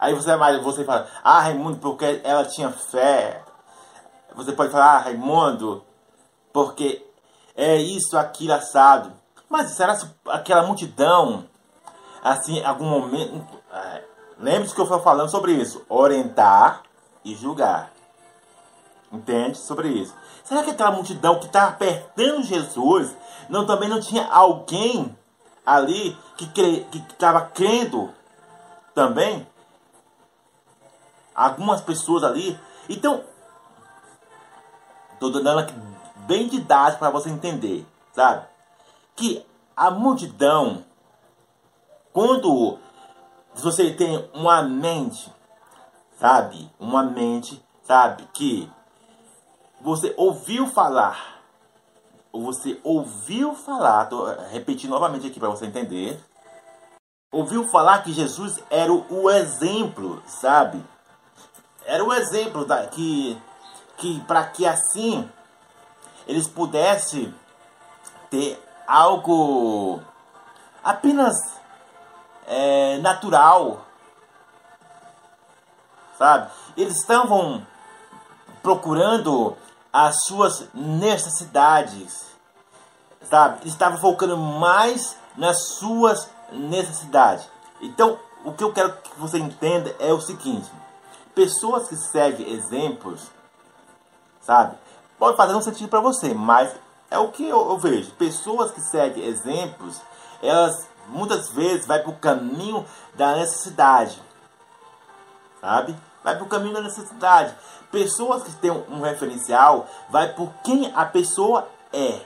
Aí 0.03 0.15
você 0.15 0.35
vai, 0.35 0.59
você 0.59 0.85
fala, 0.85 1.07
ah, 1.23 1.43
Raimundo, 1.43 1.79
porque 1.79 2.21
ela 2.25 2.45
tinha 2.45 2.73
fé. 2.73 3.41
Você 4.35 4.51
pode 4.51 4.73
falar, 4.73 4.97
ah, 4.97 4.99
Raimundo, 4.99 5.85
porque 6.53 7.07
é 7.55 7.77
isso, 7.77 8.19
aquilo, 8.19 8.53
assado. 8.53 9.13
Mas 9.49 9.71
será 9.71 9.97
que 9.97 10.05
aquela 10.27 10.65
multidão, 10.65 11.45
assim, 12.21 12.65
algum 12.65 12.87
momento. 12.87 13.47
É, 13.73 14.03
Lembre-se 14.41 14.75
que 14.75 14.81
eu 14.81 14.87
estou 14.87 14.99
falando 14.99 15.31
sobre 15.31 15.53
isso. 15.53 15.85
Orientar 15.89 16.83
e 17.25 17.37
julgar. 17.37 17.93
Entende? 19.13 19.57
Sobre 19.57 19.87
isso. 19.87 20.17
Será 20.43 20.65
que 20.65 20.71
aquela 20.71 20.91
multidão 20.91 21.39
que 21.39 21.47
estava 21.47 21.69
apertando 21.69 22.43
Jesus 22.43 23.17
não 23.49 23.65
também 23.67 23.89
não 23.89 24.01
tinha 24.01 24.27
alguém 24.27 25.17
ali 25.65 26.19
que 26.37 26.99
estava 27.09 27.43
crendo 27.43 28.11
também? 28.97 29.47
Algumas 31.35 31.81
pessoas 31.81 32.23
ali. 32.25 32.59
Então, 32.89 33.25
estou 35.15 35.31
dando 35.31 35.61
aqui 35.61 35.75
bem 36.27 36.49
didático 36.49 36.99
para 36.99 37.11
você 37.11 37.31
entender, 37.31 37.87
sabe? 38.13 38.47
Que 39.17 39.45
a 39.77 39.91
multidão, 39.91 40.85
quando 42.13 42.79
você 43.55 43.93
tem 43.93 44.29
uma 44.35 44.63
mente, 44.63 45.33
sabe? 46.19 46.71
Uma 46.79 47.03
mente, 47.03 47.63
sabe? 47.83 48.29
Que 48.33 48.71
você 49.81 50.15
ouviu 50.17 50.67
falar, 50.67 51.41
você 52.33 52.81
ouviu 52.83 53.55
falar, 53.55 54.07
tô 54.07 54.25
repetindo 54.51 54.91
novamente 54.91 55.27
aqui 55.27 55.39
para 55.39 55.51
você 55.51 55.67
entender. 55.67 56.19
Ouviu 57.31 57.67
falar 57.69 58.03
que 58.03 58.13
Jesus 58.13 58.63
era 58.71 58.93
o 58.93 59.31
exemplo, 59.31 60.23
sabe? 60.27 60.83
Era 61.87 62.05
o 62.05 62.13
exemplo 62.13 62.65
da, 62.65 62.87
que, 62.87 63.41
que 63.97 64.21
para 64.21 64.45
que 64.45 64.67
assim 64.67 65.29
eles 66.27 66.47
pudessem 66.47 67.35
ter 68.31 68.63
algo 68.87 70.01
apenas 70.83 71.37
é, 72.47 72.99
natural, 72.99 73.85
sabe? 76.19 76.51
Eles 76.77 76.97
estavam 76.99 77.67
procurando 78.63 79.57
as 79.93 80.25
suas 80.25 80.69
necessidades, 80.73 82.27
sabe? 83.29 83.67
Estavam 83.69 83.99
focando 83.99 84.37
mais 84.37 85.17
nas 85.37 85.75
suas 85.75 86.29
necessidades. 86.53 87.47
Então, 87.81 88.19
o 88.45 88.53
que 88.53 88.65
eu 88.65 88.73
quero 88.73 88.93
que 88.99 89.19
você 89.19 89.39
entenda 89.39 89.95
é 89.99 90.13
o 90.13 90.21
seguinte: 90.21 90.71
pessoas 91.35 91.89
que 91.89 91.97
seguem 91.97 92.53
exemplos, 92.53 93.31
sabe? 94.41 94.77
Pode 95.19 95.37
fazer 95.37 95.55
um 95.55 95.63
sentido 95.63 95.89
para 95.89 96.01
você, 96.01 96.35
mas 96.35 96.75
é 97.11 97.19
o 97.19 97.29
que 97.29 97.47
eu, 97.47 97.71
eu, 97.71 97.79
vejo. 97.79 98.11
Pessoas 98.13 98.71
que 98.71 98.81
seguem 98.81 99.25
exemplos, 99.25 100.01
elas 100.43 100.87
muitas 101.09 101.51
vezes 101.51 101.87
vai 101.87 102.01
para 102.01 102.11
o 102.11 102.17
caminho 102.17 102.85
da 103.15 103.37
necessidade, 103.37 104.21
sabe? 105.61 105.97
Vai 106.25 106.37
para 106.37 106.45
o 106.45 106.49
caminho 106.49 106.75
da 106.75 106.81
necessidade. 106.81 107.55
Pessoas 107.91 108.43
que 108.43 108.53
têm 108.53 108.71
um 108.71 109.01
referencial, 109.01 109.87
vai 110.09 110.33
por 110.33 110.53
quem 110.65 110.93
a 110.95 111.05
pessoa 111.05 111.69
é. 111.93 112.21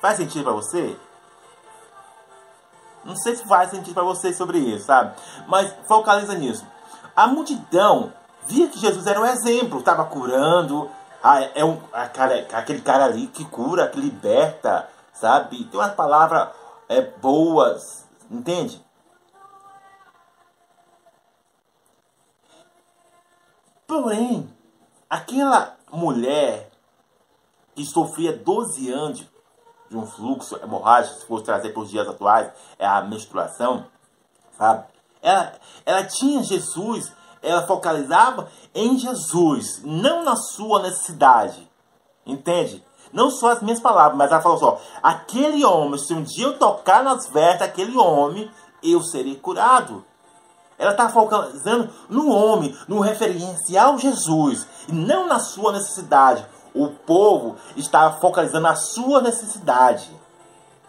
Faz 0.00 0.18
sentido 0.18 0.44
para 0.44 0.52
você? 0.52 0.96
Não 3.04 3.16
sei 3.16 3.36
se 3.36 3.44
faz 3.44 3.70
sentido 3.70 3.94
para 3.94 4.02
você 4.02 4.32
sobre 4.32 4.58
isso, 4.58 4.86
sabe? 4.86 5.14
Mas 5.46 5.72
focaliza 5.86 6.34
nisso. 6.34 6.66
A 7.16 7.26
multidão 7.26 8.12
via 8.46 8.68
que 8.68 8.78
Jesus 8.78 9.06
era 9.06 9.18
um 9.18 9.24
exemplo, 9.24 9.78
estava 9.78 10.04
curando. 10.04 10.90
Ah, 11.22 11.40
é 11.54 11.64
um, 11.64 11.80
a 11.90 12.06
cara, 12.06 12.46
aquele 12.52 12.82
cara 12.82 13.06
ali 13.06 13.26
que 13.28 13.42
cura, 13.46 13.88
que 13.88 13.98
liberta, 13.98 14.86
sabe? 15.14 15.64
Tem 15.64 15.80
umas 15.80 15.94
palavras 15.94 16.50
é, 16.88 17.00
boas, 17.00 18.06
entende? 18.30 18.84
Porém, 23.86 24.54
aquela 25.08 25.74
mulher 25.90 26.70
que 27.74 27.84
sofria 27.84 28.36
12 28.36 28.92
anos 28.92 29.26
de 29.88 29.96
um 29.96 30.06
fluxo 30.06 30.56
hemorrágico, 30.62 31.20
se 31.20 31.26
fosse 31.26 31.44
trazer 31.44 31.70
para 31.70 31.82
os 31.82 31.90
dias 31.90 32.06
atuais, 32.06 32.52
é 32.78 32.86
a 32.86 33.00
menstruação, 33.00 33.86
sabe? 34.58 34.95
Ela, 35.26 35.52
ela 35.84 36.04
tinha 36.04 36.44
Jesus, 36.44 37.12
ela 37.42 37.66
focalizava 37.66 38.48
em 38.72 38.96
Jesus, 38.96 39.82
não 39.82 40.22
na 40.22 40.36
sua 40.36 40.82
necessidade. 40.82 41.68
Entende? 42.24 42.84
Não 43.12 43.28
só 43.28 43.50
as 43.50 43.60
minhas 43.60 43.80
palavras, 43.80 44.16
mas 44.16 44.30
ela 44.30 44.40
falou 44.40 44.58
só: 44.58 44.80
aquele 45.02 45.64
homem, 45.64 45.98
se 45.98 46.14
um 46.14 46.22
dia 46.22 46.46
eu 46.46 46.58
tocar 46.58 47.02
nas 47.02 47.26
vestes 47.26 47.58
daquele 47.58 47.96
homem, 47.96 48.48
eu 48.80 49.02
serei 49.02 49.34
curado. 49.34 50.04
Ela 50.78 50.92
está 50.92 51.08
focalizando 51.08 51.90
no 52.08 52.30
homem, 52.30 52.76
no 52.86 53.00
referencial 53.00 53.98
Jesus, 53.98 54.64
e 54.86 54.92
não 54.92 55.26
na 55.26 55.40
sua 55.40 55.72
necessidade. 55.72 56.46
O 56.72 56.90
povo 56.90 57.56
está 57.76 58.12
focalizando 58.12 58.60
na 58.60 58.76
sua 58.76 59.20
necessidade. 59.20 60.08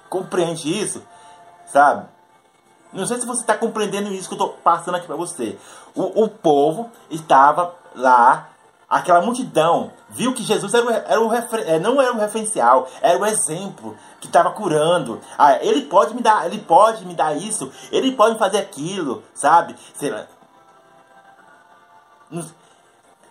Compreende 0.10 0.70
isso? 0.70 1.01
Sabe? 1.65 2.08
Não 2.91 3.06
sei 3.06 3.20
se 3.20 3.25
você 3.25 3.41
está 3.41 3.56
compreendendo 3.56 4.13
isso 4.13 4.27
que 4.27 4.34
eu 4.34 4.46
estou 4.46 4.58
passando 4.63 4.96
aqui 4.96 5.08
para 5.08 5.15
você. 5.15 5.58
O, 5.94 6.24
o 6.24 6.29
povo 6.29 6.89
estava 7.10 7.75
lá, 7.96 8.50
aquela 8.89 9.22
multidão, 9.22 9.91
viu 10.10 10.34
que 10.34 10.44
Jesus 10.44 10.74
era 10.74 10.86
o, 10.86 10.89
era 10.89 11.22
o 11.22 11.27
refer, 11.27 11.67
é, 11.67 11.79
não 11.79 12.01
era 12.01 12.13
o 12.13 12.17
referencial, 12.17 12.88
era 13.01 13.17
o 13.17 13.25
exemplo 13.25 13.96
que 14.22 14.27
estava 14.27 14.51
curando. 14.51 15.20
Ah, 15.38 15.58
ele 15.63 15.82
pode 15.84 16.15
me 16.15 16.22
dar, 16.22 16.46
ele 16.46 16.60
pode 16.60 17.06
me 17.06 17.13
dar 17.13 17.36
isso, 17.36 17.72
ele 17.91 18.13
pode 18.13 18.38
fazer 18.38 18.60
aquilo, 18.60 19.24
sabe? 19.34 19.75
Será? 19.94 20.27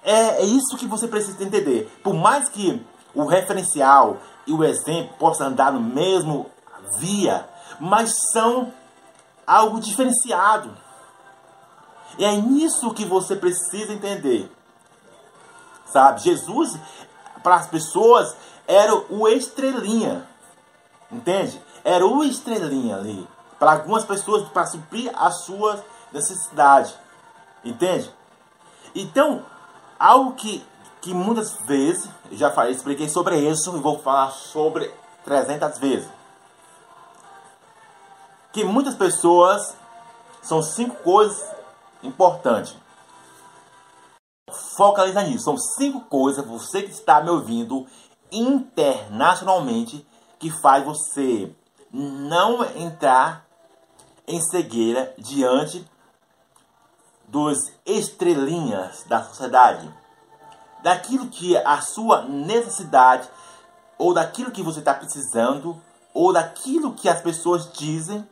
É, 0.03 0.43
é 0.43 0.45
isso 0.45 0.77
que 0.77 0.87
você 0.87 1.09
precisa 1.09 1.43
entender. 1.43 1.91
Por 2.03 2.15
mais 2.15 2.49
que 2.49 2.85
o 3.15 3.25
referencial 3.25 4.19
e 4.47 4.53
o 4.53 4.63
exemplo 4.63 5.15
possam 5.19 5.49
andar 5.49 5.73
no 5.73 5.81
mesmo 5.81 6.47
via, 6.99 7.49
mas 7.81 8.13
são 8.33 8.73
algo 9.47 9.81
diferenciado. 9.81 10.77
E 12.19 12.25
é 12.25 12.37
nisso 12.37 12.93
que 12.93 13.05
você 13.05 13.37
precisa 13.37 13.93
entender. 13.93 14.51
Sabe? 15.87 16.21
Jesus, 16.23 16.77
para 17.43 17.57
as 17.57 17.67
pessoas, 17.67 18.35
era 18.67 18.95
o 18.95 19.29
estrelinha. 19.29 20.27
Entende? 21.11 21.61
Era 21.85 22.05
o 22.05 22.25
estrelinha 22.25 22.97
ali. 22.97 23.27
Para 23.59 23.73
algumas 23.73 24.05
pessoas, 24.05 24.49
para 24.49 24.67
suprir 24.67 25.11
as 25.15 25.45
suas 25.45 25.81
necessidades. 26.13 26.95
Entende? 27.65 28.11
Então, 28.95 29.45
algo 29.99 30.33
que, 30.35 30.65
que 31.01 31.15
muitas 31.15 31.53
vezes, 31.65 32.09
já 32.33 32.51
falei, 32.51 32.73
expliquei 32.73 33.09
sobre 33.09 33.39
isso 33.39 33.77
e 33.77 33.81
vou 33.81 33.99
falar 33.99 34.31
sobre 34.31 34.93
300 35.25 35.79
vezes. 35.79 36.16
Que 38.57 38.65
muitas 38.65 38.95
pessoas 38.95 39.77
são 40.41 40.63
cinco 40.63 40.97
coisas 41.03 41.47
importantes. 42.03 42.75
Focaliza 44.79 45.23
nisso. 45.25 45.45
São 45.45 45.59
cinco 45.59 46.01
coisas, 46.07 46.43
você 46.43 46.81
que 46.81 46.91
está 46.91 47.21
me 47.21 47.29
ouvindo 47.29 47.87
internacionalmente, 48.33 50.07
que 50.39 50.51
faz 50.51 50.83
você 50.83 51.55
não 51.93 52.65
entrar 52.75 53.47
em 54.27 54.41
cegueira 54.41 55.13
diante 55.19 55.87
dos 57.29 57.59
estrelinhas 57.85 59.05
da 59.05 59.23
sociedade, 59.23 59.87
daquilo 60.83 61.29
que 61.29 61.59
a 61.59 61.83
sua 61.83 62.23
necessidade 62.23 63.29
ou 63.99 64.15
daquilo 64.15 64.51
que 64.51 64.63
você 64.63 64.79
está 64.79 64.95
precisando 64.95 65.79
ou 66.15 66.33
daquilo 66.33 66.95
que 66.95 67.07
as 67.07 67.21
pessoas 67.21 67.71
dizem 67.71 68.27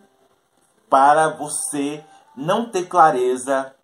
para 0.95 1.31
você 1.31 2.05
não 2.37 2.71
ter 2.71 2.87
clareza 2.87 3.75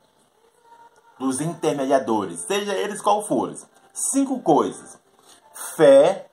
dos 1.18 1.40
intermediadores, 1.40 2.42
seja 2.42 2.72
eles 2.72 3.02
qual 3.02 3.26
forem. 3.26 3.56
Cinco 3.92 4.38
coisas: 4.38 4.96
fé, 5.74 6.30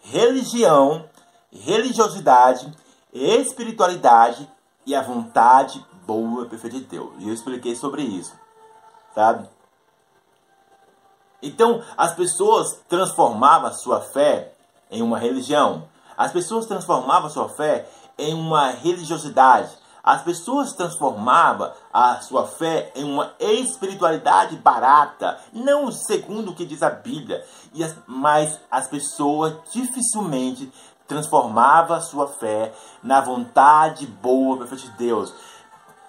religião, 0.00 1.08
religiosidade, 1.50 2.70
espiritualidade 3.10 4.46
e 4.84 4.94
a 4.94 5.00
vontade 5.00 5.82
boa 6.06 6.44
perfeita 6.44 6.76
de 6.76 6.84
Deus. 6.84 7.14
E 7.18 7.28
eu 7.28 7.32
expliquei 7.32 7.74
sobre 7.74 8.02
isso, 8.02 8.38
sabe? 9.14 9.48
Então, 11.40 11.82
as 11.96 12.14
pessoas 12.14 12.82
transformavam 12.86 13.72
sua 13.72 14.02
fé 14.02 14.52
em 14.90 15.00
uma 15.00 15.18
religião. 15.18 15.88
As 16.18 16.30
pessoas 16.32 16.66
transformavam 16.66 17.30
sua 17.30 17.48
fé 17.48 17.88
em 18.18 18.34
uma 18.34 18.72
religiosidade. 18.72 19.80
As 20.02 20.22
pessoas 20.22 20.72
transformavam 20.72 21.70
a 21.92 22.20
sua 22.20 22.46
fé 22.46 22.90
em 22.96 23.04
uma 23.04 23.32
espiritualidade 23.38 24.56
barata, 24.56 25.38
não 25.52 25.92
segundo 25.92 26.50
o 26.50 26.54
que 26.54 26.66
diz 26.66 26.82
a 26.82 26.90
Bíblia, 26.90 27.44
mas 28.06 28.58
as 28.68 28.88
pessoas 28.88 29.54
dificilmente 29.72 30.72
transformavam 31.06 31.96
a 31.96 32.00
sua 32.00 32.26
fé 32.26 32.72
na 33.02 33.20
vontade 33.20 34.06
boa 34.06 34.56
perfeita 34.56 34.86
de 34.86 34.90
Deus. 34.96 35.32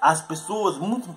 As 0.01 0.21
pessoas 0.21 0.77
muito 0.77 1.13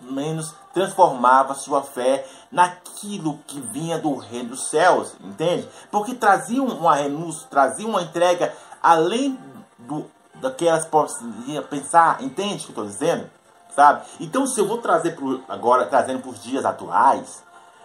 menos 0.00 0.54
transformavam 0.72 1.52
a 1.52 1.56
sua 1.56 1.82
fé 1.82 2.26
naquilo 2.50 3.38
que 3.46 3.60
vinha 3.60 3.98
do 3.98 4.14
reino 4.16 4.50
dos 4.50 4.68
céus, 4.68 5.14
entende? 5.20 5.68
Porque 5.90 6.14
traziam 6.14 6.66
uma 6.66 6.94
renúncia, 6.94 7.48
traziam 7.48 7.90
uma 7.90 8.02
entrega 8.02 8.54
além 8.82 9.38
do 9.78 10.10
daquelas 10.36 10.86
podiam 10.86 11.62
pensar, 11.64 12.22
entende 12.22 12.54
o 12.54 12.58
que 12.58 12.78
eu 12.78 12.84
estou 12.84 12.86
dizendo? 12.86 13.30
Sabe? 13.74 14.04
Então, 14.20 14.46
se 14.46 14.60
eu 14.60 14.66
vou 14.66 14.78
trazer 14.78 15.16
pro, 15.16 15.42
agora, 15.48 15.86
trazendo 15.86 16.20
para 16.20 16.30
os 16.30 16.42
dias 16.42 16.64
atuais, 16.64 17.42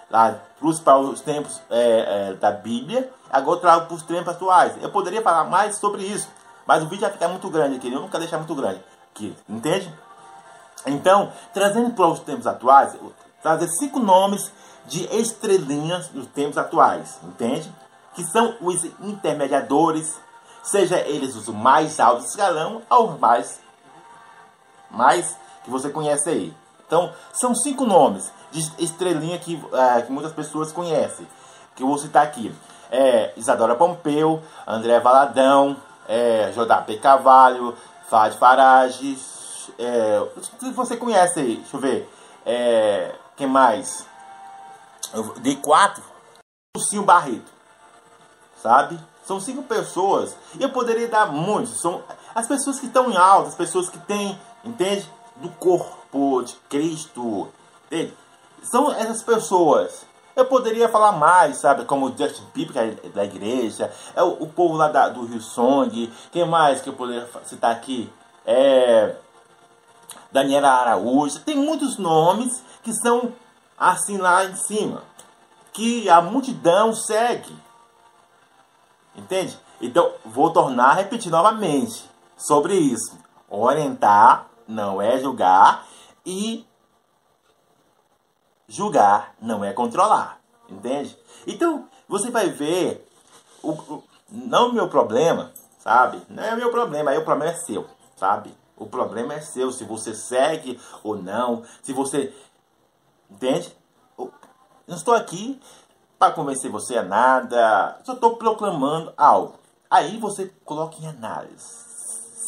lá, 0.09 0.39
para 0.83 0.99
os 0.99 1.21
tempos 1.21 1.59
é, 1.69 2.29
é, 2.29 2.33
da 2.33 2.51
Bíblia, 2.51 3.11
agora 3.31 3.57
eu 3.57 3.61
trago 3.61 3.85
para 3.87 3.95
os 3.95 4.03
tempos 4.03 4.27
atuais. 4.27 4.73
Eu 4.81 4.91
poderia 4.91 5.21
falar 5.21 5.45
mais 5.45 5.77
sobre 5.77 6.03
isso, 6.03 6.29
mas 6.65 6.83
o 6.83 6.87
vídeo 6.87 7.01
vai 7.01 7.11
ficar 7.11 7.27
muito 7.27 7.49
grande 7.49 7.77
aqui, 7.77 7.91
eu 7.91 8.01
nunca 8.01 8.19
deixar 8.19 8.37
muito 8.37 8.53
grande 8.53 8.83
aqui, 9.11 9.35
entende? 9.47 9.91
Então, 10.85 11.31
trazendo 11.53 11.91
para 11.91 12.07
os 12.07 12.19
tempos 12.19 12.47
atuais, 12.47 12.95
trazer 13.41 13.67
cinco 13.67 13.99
nomes 13.99 14.51
de 14.85 15.05
estrelinhas 15.15 16.11
nos 16.11 16.27
tempos 16.27 16.57
atuais, 16.57 17.19
entende? 17.23 17.71
Que 18.13 18.23
são 18.23 18.55
os 18.61 18.83
intermediadores 19.01 20.15
seja 20.63 20.99
eles 20.99 21.35
os 21.35 21.47
mais 21.47 21.99
altos 21.99 22.29
escalão 22.29 22.81
ou 22.89 23.17
mais, 23.17 23.59
mais 24.89 25.35
que 25.63 25.69
você 25.69 25.89
conhece 25.89 26.29
aí. 26.29 26.53
Então, 26.85 27.13
são 27.31 27.53
cinco 27.53 27.85
nomes 27.85 28.31
de 28.51 28.59
estrelinha 28.83 29.37
que, 29.37 29.63
é, 29.73 30.01
que 30.01 30.11
muitas 30.11 30.33
pessoas 30.33 30.71
conhecem, 30.71 31.27
que 31.75 31.83
eu 31.83 31.87
vou 31.87 31.97
citar 31.97 32.23
aqui. 32.23 32.53
É, 32.91 33.31
Isadora 33.37 33.75
Pompeu, 33.75 34.41
André 34.65 34.99
Valadão, 34.99 35.77
é, 36.07 36.51
JP 36.51 36.97
Cavalho, 36.97 37.77
Fad 38.09 38.33
Farage, 38.33 39.17
é, 39.77 40.27
você 40.73 40.97
conhece 40.97 41.39
aí, 41.39 41.57
deixa 41.57 41.77
eu 41.77 41.79
ver, 41.79 42.09
é, 42.45 43.13
quem 43.37 43.45
mais? 43.45 44.05
De 45.41 45.55
quatro, 45.57 46.03
Lucinho 46.75 47.03
Barreto, 47.03 47.51
sabe? 48.61 48.99
São 49.29 49.39
cinco 49.39 49.61
pessoas. 49.61 50.35
E 50.59 50.63
eu 50.63 50.69
poderia 50.71 51.07
dar 51.07 51.27
muitos. 51.27 51.79
São 51.79 52.01
as 52.33 52.47
pessoas 52.47 52.79
que 52.79 52.87
estão 52.87 53.11
em 53.11 53.15
alta, 53.15 53.49
as 53.49 53.53
pessoas 53.53 53.87
que 53.87 53.99
têm, 53.99 54.35
entende? 54.65 55.07
Do 55.35 55.49
corpo 55.49 56.41
de 56.41 56.55
Cristo. 56.67 57.47
Entende? 57.85 58.11
São 58.63 58.91
essas 58.91 59.21
pessoas. 59.21 60.01
Eu 60.35 60.45
poderia 60.45 60.89
falar 60.89 61.11
mais, 61.11 61.57
sabe? 61.57 61.85
Como 61.85 62.07
o 62.07 62.17
Justin 62.17 62.43
Bieber, 62.55 62.97
é 63.03 63.09
da 63.09 63.23
igreja. 63.23 63.93
É 64.15 64.23
o, 64.23 64.29
o 64.29 64.47
povo 64.47 64.75
lá 64.75 64.87
da, 64.87 65.09
do 65.09 65.23
Rio 65.27 65.41
Song. 65.41 66.11
Quem 66.31 66.47
mais 66.47 66.81
que 66.81 66.89
eu 66.89 66.93
poderia 66.93 67.29
citar 67.45 67.71
aqui? 67.71 68.11
É... 68.43 69.15
Daniela 70.31 70.69
Araújo. 70.69 71.39
Tem 71.41 71.55
muitos 71.55 71.99
nomes 71.99 72.63
que 72.81 72.91
são 72.93 73.31
assim 73.77 74.17
lá 74.17 74.45
em 74.45 74.55
cima. 74.55 75.03
Que 75.71 76.09
a 76.09 76.19
multidão 76.19 76.95
segue. 76.95 77.68
Entende? 79.19 79.59
Então, 79.81 80.13
vou 80.25 80.51
tornar 80.51 80.91
a 80.91 80.93
repetir 80.93 81.31
novamente 81.31 82.09
sobre 82.37 82.75
isso. 82.75 83.17
Orientar 83.49 84.47
não 84.67 85.01
é 85.01 85.19
julgar 85.19 85.85
e 86.25 86.65
julgar 88.67 89.35
não 89.41 89.63
é 89.63 89.73
controlar. 89.73 90.39
Entende? 90.69 91.17
Então, 91.45 91.87
você 92.07 92.29
vai 92.29 92.49
ver 92.49 93.05
o, 93.61 93.71
o 93.71 94.03
não 94.31 94.69
o 94.69 94.73
meu 94.73 94.87
problema, 94.87 95.51
sabe? 95.79 96.21
Não 96.29 96.43
é 96.43 96.55
meu 96.55 96.71
problema, 96.71 97.11
aí 97.11 97.17
o 97.17 97.25
problema 97.25 97.51
é 97.51 97.55
seu, 97.55 97.87
sabe? 98.15 98.55
O 98.77 98.85
problema 98.85 99.33
é 99.33 99.41
seu, 99.41 99.71
se 99.71 99.83
você 99.83 100.13
segue 100.13 100.79
ou 101.03 101.17
não, 101.17 101.63
se 101.81 101.91
você 101.91 102.33
entende? 103.29 103.75
Eu 104.17 104.31
não 104.87 104.95
estou 104.95 105.13
aqui 105.13 105.59
para 106.19 106.33
convencer 106.33 106.69
você 106.69 106.97
a 106.97 107.03
nada, 107.03 107.99
só 108.03 108.13
estou 108.13 108.35
proclamando 108.35 109.13
algo. 109.17 109.55
Aí 109.89 110.17
você 110.17 110.53
coloca 110.65 110.97
em 111.01 111.07
análise 111.07 111.89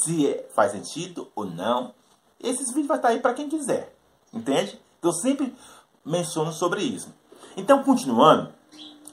se 0.03 0.43
faz 0.53 0.71
sentido 0.71 1.29
ou 1.35 1.45
não. 1.45 1.93
Esses 2.39 2.67
vídeos 2.69 2.87
vai 2.87 2.97
estar 2.97 3.09
aí 3.09 3.19
para 3.19 3.33
quem 3.33 3.47
quiser, 3.47 3.95
entende? 4.33 4.79
Então, 4.99 5.11
eu 5.11 5.15
sempre 5.15 5.55
menciono 6.03 6.51
sobre 6.51 6.81
isso. 6.81 7.13
Então, 7.55 7.83
continuando 7.83 8.51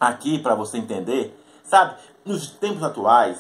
aqui 0.01 0.39
para 0.39 0.55
você 0.55 0.79
entender, 0.79 1.39
sabe, 1.65 1.97
nos 2.25 2.51
tempos 2.51 2.83
atuais 2.83 3.39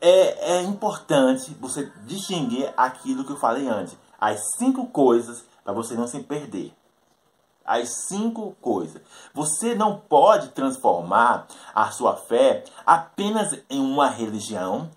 é, 0.00 0.56
é 0.56 0.62
importante 0.62 1.54
você 1.60 1.90
distinguir 2.06 2.72
aquilo 2.76 3.24
que 3.24 3.32
eu 3.32 3.36
falei 3.36 3.68
antes. 3.68 3.96
as 4.18 4.40
cinco 4.56 4.86
coisas 4.86 5.44
para 5.64 5.72
você 5.72 5.94
não 5.94 6.06
se 6.06 6.20
perder. 6.20 6.72
As 7.64 8.06
cinco 8.08 8.56
coisas. 8.60 9.00
Você 9.32 9.74
não 9.74 9.98
pode 9.98 10.48
transformar 10.48 11.46
a 11.74 11.90
sua 11.90 12.16
fé 12.16 12.64
apenas 12.84 13.58
em 13.70 13.80
uma 13.80 14.08
religião, 14.08 14.90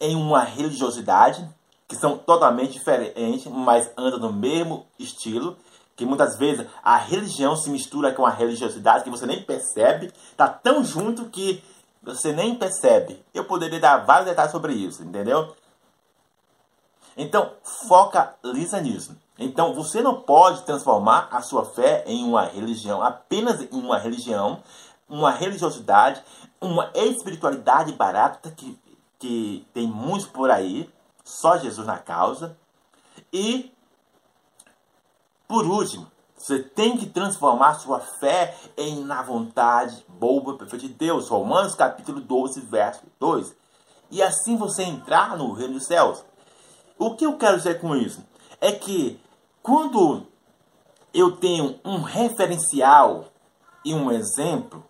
em 0.00 0.14
uma 0.16 0.42
religiosidade, 0.42 1.48
que 1.88 1.96
são 1.96 2.16
totalmente 2.16 2.72
diferentes, 2.72 3.46
mas 3.46 3.90
andam 3.96 4.18
no 4.18 4.32
mesmo 4.32 4.86
estilo. 4.98 5.56
Que 5.96 6.06
muitas 6.06 6.38
vezes 6.38 6.66
a 6.82 6.96
religião 6.96 7.56
se 7.56 7.68
mistura 7.68 8.12
com 8.12 8.24
a 8.24 8.30
religiosidade 8.30 9.04
que 9.04 9.10
você 9.10 9.26
nem 9.26 9.42
percebe, 9.42 10.12
tá 10.36 10.48
tão 10.48 10.82
junto 10.82 11.26
que 11.26 11.62
você 12.02 12.32
nem 12.32 12.54
percebe. 12.54 13.22
Eu 13.34 13.44
poderia 13.44 13.78
dar 13.78 13.98
vários 13.98 14.28
detalhes 14.28 14.52
sobre 14.52 14.72
isso, 14.72 15.02
entendeu? 15.02 15.54
Então, 17.16 17.52
foca 17.86 18.34
lisa 18.42 18.80
nisso. 18.80 19.16
Então, 19.42 19.72
você 19.72 20.02
não 20.02 20.20
pode 20.20 20.64
transformar 20.64 21.28
a 21.32 21.40
sua 21.40 21.64
fé 21.64 22.04
em 22.06 22.22
uma 22.22 22.44
religião, 22.44 23.02
apenas 23.02 23.62
em 23.62 23.80
uma 23.80 23.96
religião, 23.96 24.62
uma 25.08 25.30
religiosidade, 25.30 26.22
uma 26.60 26.90
espiritualidade 26.94 27.90
barata 27.94 28.50
que, 28.50 28.78
que 29.18 29.66
tem 29.72 29.86
muitos 29.86 30.28
por 30.28 30.50
aí, 30.50 30.92
só 31.24 31.56
Jesus 31.56 31.86
na 31.86 31.96
causa. 31.96 32.54
E, 33.32 33.72
por 35.48 35.66
último, 35.66 36.06
você 36.36 36.58
tem 36.58 36.98
que 36.98 37.06
transformar 37.06 37.76
sua 37.76 37.98
fé 37.98 38.54
em 38.76 39.02
na 39.04 39.22
vontade 39.22 40.04
boa 40.06 40.54
e 40.54 40.58
perfeita 40.58 40.86
de 40.86 40.92
Deus. 40.92 41.28
Romanos 41.28 41.74
capítulo 41.74 42.20
12, 42.20 42.60
verso 42.60 43.02
2. 43.18 43.54
E 44.10 44.22
assim 44.22 44.56
você 44.56 44.82
entrar 44.82 45.34
no 45.38 45.50
reino 45.54 45.74
dos 45.74 45.86
céus. 45.86 46.22
O 46.98 47.14
que 47.14 47.24
eu 47.24 47.38
quero 47.38 47.56
dizer 47.56 47.80
com 47.80 47.96
isso? 47.96 48.22
É 48.60 48.72
que 48.72 49.18
quando 49.62 50.26
eu 51.12 51.36
tenho 51.36 51.78
um 51.84 52.00
referencial 52.00 53.26
e 53.84 53.94
um 53.94 54.10
exemplo, 54.10 54.84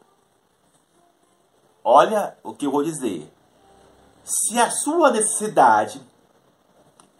olha 1.85 2.37
o 2.43 2.55
que 2.55 2.67
eu 2.67 2.71
vou 2.71 2.85
dizer. 2.85 3.33
Se 4.23 4.59
a 4.59 4.71
sua 4.71 5.11
necessidade 5.11 6.01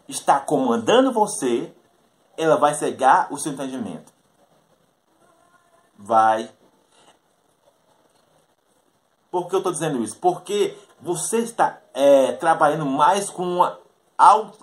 está 0.07 0.39
comandando 0.39 1.11
você, 1.11 1.73
ela 2.37 2.57
vai 2.57 2.73
cegar 2.73 3.31
o 3.31 3.37
seu 3.37 3.51
entendimento. 3.51 4.11
Vai. 5.97 6.49
Por 9.29 9.47
que 9.47 9.55
eu 9.55 9.59
estou 9.59 9.71
dizendo 9.71 10.03
isso? 10.03 10.17
Porque 10.17 10.77
você 10.99 11.39
está 11.39 11.79
é, 11.93 12.33
trabalhando 12.33 12.85
mais 12.85 13.29
com 13.29 13.43
uma 13.43 13.79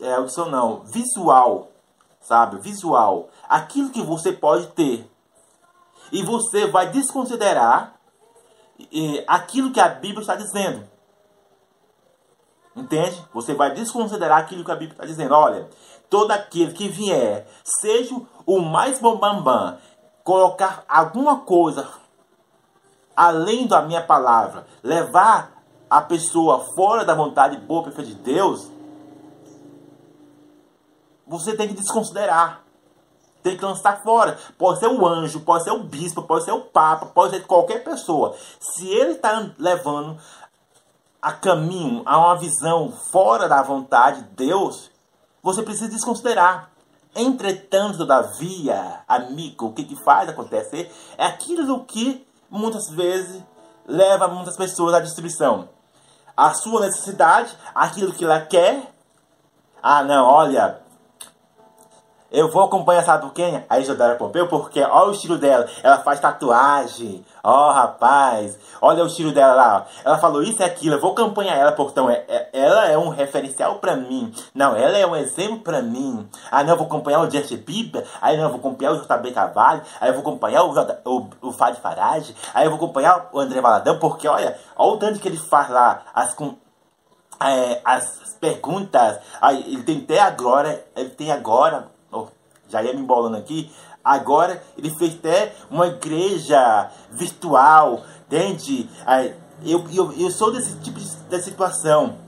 é, 0.01 0.15
audição 0.15 0.51
não, 0.51 0.81
visual, 0.81 1.71
sabe? 2.21 2.59
Visual. 2.59 3.29
Aquilo 3.49 3.91
que 3.91 4.03
você 4.03 4.33
pode 4.33 4.69
ter. 4.69 5.11
E 6.11 6.23
você 6.23 6.67
vai 6.67 6.91
desconsiderar 6.91 7.95
aquilo 9.27 9.73
que 9.73 9.81
a 9.81 9.89
Bíblia 9.89 10.21
está 10.21 10.35
dizendo. 10.35 10.87
Entende? 12.75 13.23
Você 13.35 13.55
vai 13.55 13.75
desconsiderar 13.75 14.39
aquilo 14.39 14.65
que 14.65 14.71
a 14.71 14.77
Bíblia 14.77 14.95
está 14.95 15.05
dizendo. 15.05 15.35
Olha, 15.35 15.69
todo 16.09 16.31
aquele 16.31 16.73
que 16.73 16.89
vier, 16.89 17.47
seja 17.81 18.15
o 18.47 18.61
mais 18.61 19.01
bombambam, 19.01 19.77
colocar 20.23 20.85
alguma 20.89 21.41
coisa 21.41 21.89
além 23.17 23.67
da 23.67 23.83
minha 23.83 24.01
palavra, 24.01 24.65
levar 24.81 25.59
a 25.91 26.01
pessoa 26.01 26.61
fora 26.77 27.05
da 27.05 27.15
vontade 27.15 27.57
boa 27.57 27.83
perfeita 27.83 28.11
de 28.11 28.15
Deus, 28.15 28.71
você 31.29 31.55
tem 31.55 31.69
que 31.69 31.75
desconsiderar. 31.75 32.63
Tem 33.43 33.57
que 33.57 33.65
lançar 33.65 34.03
fora. 34.03 34.39
Pode 34.57 34.81
ser 34.81 34.89
o 34.89 35.07
anjo, 35.07 35.41
pode 35.41 35.65
ser 35.65 35.71
o 35.71 35.85
bispo, 35.85 36.23
pode 36.23 36.45
ser 36.45 36.53
o 36.53 36.63
papa, 36.63 37.07
pode 37.07 37.37
ser 37.37 37.47
qualquer 37.47 37.85
pessoa. 37.85 38.35
Se 38.59 38.89
ele 38.89 39.13
está 39.13 39.51
levando 39.59 40.19
a 41.21 41.33
caminho, 41.33 42.03
a 42.05 42.19
uma 42.19 42.37
visão 42.37 42.93
fora 43.13 43.49
da 43.49 43.63
vontade 43.63 44.23
de 44.23 44.47
Deus, 44.47 44.91
você 45.43 45.63
precisa 45.63 45.89
desconsiderar. 45.89 46.71
Entretanto, 47.15 47.99
todavia, 47.99 49.01
amigo, 49.07 49.67
o 49.67 49.73
que, 49.73 49.85
que 49.85 49.97
faz 50.05 50.29
acontecer 50.29 50.93
é 51.17 51.27
aquilo 51.27 51.85
que 51.85 52.27
muitas 52.51 52.91
vezes 52.91 53.43
leva 53.87 54.29
muitas 54.29 54.57
pessoas 54.57 54.95
à 54.95 55.01
destruição. 55.01 55.69
A 56.37 56.55
sua 56.55 56.83
necessidade, 56.83 57.57
aquilo 57.75 58.13
que 58.13 58.25
ela 58.25 58.41
quer. 58.41 58.93
Ah, 59.83 60.05
não, 60.05 60.25
olha, 60.25 60.81
eu 62.31 62.51
vou 62.51 62.63
acompanhar, 62.63 63.03
sabe 63.05 63.23
por 63.23 63.33
quem? 63.33 63.65
A 63.71 63.79
Isadora 63.79 64.15
Pompeu, 64.17 64.47
porque 64.49 64.83
olha 64.83 65.09
o 65.09 65.13
estilo 65.13 65.39
dela. 65.39 65.67
Ela 65.83 65.99
faz 66.01 66.21
tatuagem. 66.21 67.25
Ó, 67.43 67.69
oh, 67.69 67.73
rapaz. 67.73 68.59
Olha 68.83 69.03
o 69.03 69.07
estilo 69.07 69.33
dela 69.33 69.55
lá. 69.55 69.87
Ela 70.05 70.19
falou 70.19 70.43
isso 70.43 70.61
e 70.61 70.65
aquilo. 70.65 70.97
Eu 70.97 71.01
vou 71.01 71.13
acompanhar 71.13 71.57
ela, 71.57 71.73
porque 71.73 71.93
então, 71.93 72.11
é, 72.11 72.23
é, 72.29 72.51
ela 72.53 72.87
é 72.87 72.99
um 72.99 73.09
referencial 73.09 73.77
pra 73.77 73.97
mim. 73.97 74.31
Não, 74.55 74.77
ela 74.77 74.99
é 74.99 75.07
um 75.07 75.17
exemplo 75.17 75.61
pra 75.61 75.81
mim. 75.81 76.29
Ah, 76.51 76.63
não, 76.63 76.75
eu 76.75 76.77
vou 76.77 76.87
acompanhar 76.87 77.21
o 77.21 77.31
Justin 77.31 77.57
Bieber. 77.57 78.07
Aí 78.21 78.37
não, 78.37 78.45
eu 78.45 78.51
vou 78.51 78.59
acompanhar 78.59 78.93
o 78.93 79.01
JB 79.01 79.31
Cavalho. 79.31 79.81
Aí 79.99 80.11
eu 80.11 80.13
vou 80.13 80.21
acompanhar 80.21 80.65
o, 80.65 80.75
o, 81.07 81.31
o 81.41 81.53
Fad 81.53 81.77
Farage. 81.77 82.37
Aí 82.53 82.67
eu 82.67 82.71
vou 82.71 82.77
acompanhar 82.77 83.31
o 83.33 83.41
André 83.41 83.63
Valadão, 83.63 83.99
porque 83.99 84.29
olha, 84.29 84.55
olha 84.77 84.93
o 84.93 84.97
tanto 84.99 85.19
que 85.19 85.29
ele 85.29 85.39
faz 85.39 85.71
lá. 85.71 86.03
As, 86.15 86.35
com, 86.35 86.57
é, 87.41 87.81
as 87.83 88.37
perguntas. 88.39 89.19
Aí, 89.41 89.65
ele 89.67 89.83
tem 89.83 90.01
até 90.03 90.21
agora. 90.21 90.85
Ele 90.95 91.09
tem 91.09 91.33
agora 91.33 91.97
já 92.69 92.83
ia 92.83 92.93
me 92.93 93.01
embolando 93.01 93.37
aqui. 93.37 93.71
Agora 94.05 94.63
ele 94.77 94.91
fez 94.91 95.15
até 95.15 95.55
uma 95.71 95.87
igreja 95.87 96.91
virtual, 97.11 98.03
entende? 98.27 98.89
Eu, 99.65 99.85
eu, 99.93 100.13
eu 100.13 100.31
sou 100.31 100.53
desse 100.53 100.79
tipo 100.81 100.99
de 100.99 101.43
situação. 101.43 102.19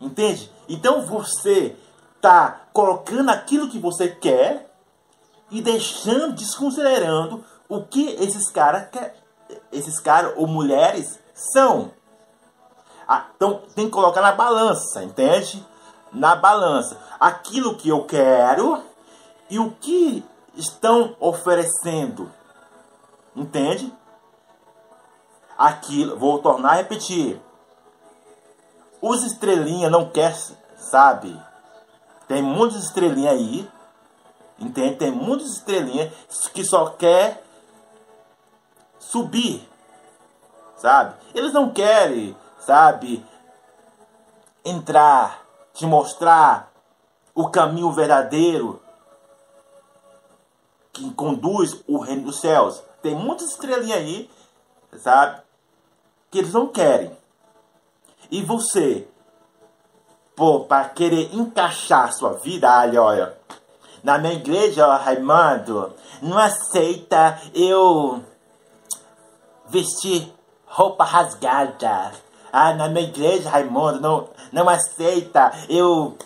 Entende? 0.00 0.50
Então 0.68 1.02
você 1.06 1.76
tá 2.20 2.62
colocando 2.72 3.30
aquilo 3.30 3.68
que 3.68 3.78
você 3.78 4.08
quer 4.08 4.70
e 5.50 5.62
deixando, 5.62 6.34
desconsiderando 6.34 7.44
o 7.68 7.82
que 7.82 8.08
esses 8.20 8.50
caras 8.50 8.88
esses 9.72 9.98
caras 10.00 10.32
ou 10.36 10.46
mulheres 10.46 11.18
são. 11.34 11.92
Ah, 13.06 13.26
então 13.36 13.62
tem 13.74 13.86
que 13.86 13.92
colocar 13.92 14.20
na 14.20 14.32
balança, 14.32 15.02
entende? 15.02 15.64
Na 16.12 16.34
balança 16.34 16.98
aquilo 17.18 17.76
que 17.76 17.88
eu 17.88 18.04
quero 18.04 18.82
e 19.50 19.58
o 19.58 19.70
que 19.72 20.24
estão 20.54 21.16
oferecendo. 21.20 22.32
Entende? 23.34 23.92
Aquilo, 25.58 26.18
vou 26.18 26.38
tornar 26.38 26.70
a 26.70 26.76
repetir. 26.76 27.40
Os 29.00 29.22
estrelinha 29.24 29.90
não 29.90 30.10
quer, 30.10 30.34
sabe? 30.76 31.40
Tem 32.26 32.42
muitos 32.42 32.84
estrelinha 32.84 33.30
aí, 33.30 33.70
entende? 34.58 34.96
Tem 34.96 35.10
muitos 35.10 35.54
estrelinha 35.54 36.12
que 36.52 36.64
só 36.64 36.86
quer 36.90 37.42
subir, 38.98 39.66
sabe? 40.76 41.14
Eles 41.34 41.52
não 41.52 41.70
querem, 41.70 42.36
sabe, 42.58 43.24
entrar 44.64 45.45
te 45.76 45.86
mostrar 45.86 46.72
o 47.34 47.50
caminho 47.50 47.92
verdadeiro 47.92 48.80
que 50.92 51.10
conduz 51.12 51.84
o 51.86 51.98
reino 51.98 52.24
dos 52.24 52.40
céus. 52.40 52.82
Tem 53.02 53.14
muitas 53.14 53.50
estrelinhas 53.50 53.98
aí, 53.98 54.30
sabe? 54.98 55.42
Que 56.30 56.38
eles 56.38 56.54
não 56.54 56.66
querem. 56.68 57.14
E 58.30 58.42
você, 58.42 59.06
pô, 60.34 60.60
para 60.60 60.88
querer 60.88 61.34
encaixar 61.34 62.10
sua 62.14 62.32
vida, 62.32 62.68
olha, 62.80 63.02
olha, 63.02 63.38
na 64.02 64.16
minha 64.16 64.32
igreja, 64.32 64.88
ó, 64.88 64.96
Raimundo, 64.96 65.94
não 66.22 66.38
aceita 66.38 67.38
eu 67.54 68.24
vestir 69.68 70.32
roupa 70.64 71.04
rasgada. 71.04 72.12
Ah, 72.58 72.72
na 72.72 72.88
minha 72.88 73.04
igreja, 73.04 73.50
Raimundo, 73.50 74.00
não, 74.00 74.28
não 74.50 74.66
aceita 74.66 75.52
eu 75.68 76.16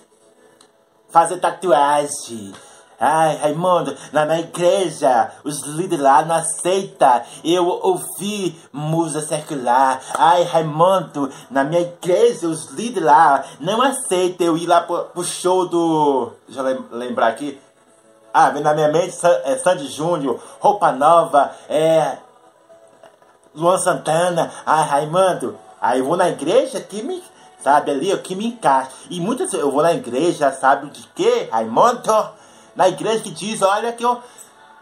fazer 1.08 1.38
tatuagem. 1.38 2.54
Ai, 3.00 3.34
Raimundo, 3.34 3.96
na 4.12 4.24
minha 4.24 4.38
igreja, 4.38 5.32
os 5.42 5.62
líderes 5.62 6.04
lá 6.04 6.24
não 6.24 6.36
aceitam 6.36 7.20
eu 7.42 7.66
ouvir 7.66 8.56
música 8.72 9.26
circular. 9.26 10.00
Ai, 10.14 10.44
Raimundo, 10.44 11.32
na 11.50 11.64
minha 11.64 11.80
igreja, 11.80 12.46
os 12.46 12.66
líderes 12.66 13.08
lá 13.08 13.44
não 13.58 13.82
aceitam 13.82 14.46
eu 14.46 14.56
ir 14.56 14.68
lá 14.68 14.82
pro, 14.82 15.06
pro 15.06 15.24
show 15.24 15.66
do... 15.66 16.30
Deixa 16.46 16.60
eu 16.60 16.84
lembrar 16.92 17.26
aqui. 17.26 17.60
Ah, 18.32 18.50
vem 18.50 18.62
na 18.62 18.72
minha 18.72 18.92
mente, 18.92 19.18
é 19.42 19.56
Sandy 19.56 19.88
Júnior, 19.88 20.40
Roupa 20.60 20.92
Nova, 20.92 21.50
é... 21.68 22.18
Luan 23.52 23.78
Santana. 23.78 24.52
Ai, 24.64 24.86
Raimundo, 24.86 25.58
aí 25.80 26.00
eu 26.00 26.04
vou 26.04 26.16
na 26.16 26.28
igreja 26.28 26.80
que 26.80 27.02
me 27.02 27.22
Sabe, 27.62 27.90
ali, 27.90 28.16
que 28.18 28.34
me 28.34 28.46
encaixa. 28.46 28.90
E 29.10 29.20
muitas 29.20 29.52
eu 29.52 29.70
vou 29.70 29.82
na 29.82 29.92
igreja, 29.92 30.50
sabe 30.52 30.88
de 30.90 31.06
quê, 31.14 31.48
Raimundo? 31.52 32.30
Na 32.74 32.88
igreja 32.88 33.22
que 33.22 33.30
diz, 33.30 33.60
olha 33.60 33.92
que 33.92 34.02
eu, 34.02 34.18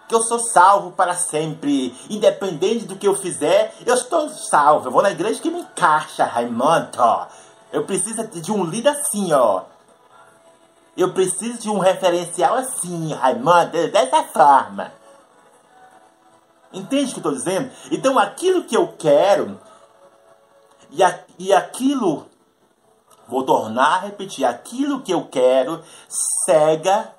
que 0.07 0.15
eu 0.15 0.23
sou 0.23 0.39
salvo 0.39 0.93
para 0.93 1.15
sempre. 1.15 1.97
Independente 2.09 2.85
do 2.85 2.95
que 2.95 3.09
eu 3.09 3.17
fizer, 3.17 3.75
eu 3.85 3.95
estou 3.95 4.29
salvo. 4.29 4.87
Eu 4.87 4.93
vou 4.93 5.03
na 5.03 5.11
igreja 5.11 5.41
que 5.41 5.51
me 5.51 5.61
encaixa, 5.61 6.25
Raimundo. 6.25 7.27
Eu 7.73 7.85
preciso 7.85 8.25
de 8.29 8.53
um 8.53 8.65
líder 8.65 8.91
assim, 8.91 9.33
ó. 9.33 9.63
Eu 10.97 11.13
preciso 11.13 11.59
de 11.59 11.69
um 11.69 11.79
referencial 11.79 12.55
assim, 12.55 13.13
Raimundo, 13.13 13.91
dessa 13.91 14.23
forma. 14.23 14.93
Entende 16.73 17.11
o 17.11 17.15
que 17.15 17.27
eu 17.27 17.33
estou 17.33 17.35
dizendo? 17.35 17.71
Então 17.91 18.19
aquilo 18.19 18.63
que 18.63 18.77
eu 18.77 18.95
quero 18.97 19.59
e, 20.91 21.03
a, 21.03 21.21
e 21.39 21.53
aquilo, 21.53 22.27
vou 23.27 23.43
tornar 23.45 23.97
a 23.97 23.99
repetir, 24.01 24.45
aquilo 24.45 25.03
que 25.03 25.13
eu 25.13 25.27
quero 25.27 25.83
cega, 26.45 27.13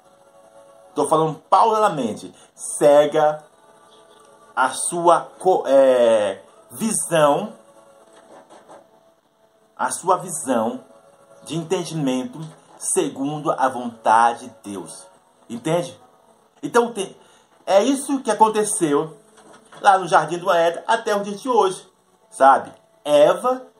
estou 0.89 1.07
falando 1.07 1.39
paulatinamente, 1.49 2.33
cega 2.55 3.43
a 4.55 4.69
sua 4.71 5.31
é, 5.67 6.41
visão, 6.71 7.53
a 9.77 9.91
sua 9.91 10.17
visão 10.17 10.83
de 11.45 11.55
entendimento 11.55 12.39
segundo 12.77 13.51
a 13.51 13.69
vontade 13.69 14.47
de 14.47 14.71
Deus. 14.71 15.07
Entende? 15.49 15.99
Então 16.61 16.93
é 17.65 17.83
isso 17.83 18.19
que 18.21 18.31
aconteceu 18.31 19.17
lá 19.81 19.97
no 19.97 20.07
Jardim 20.07 20.37
do 20.37 20.51
Éden 20.51 20.83
até 20.87 21.15
o 21.15 21.23
dia 21.23 21.35
de 21.35 21.47
hoje, 21.47 21.87
sabe? 22.29 22.71
Eva 23.09 23.71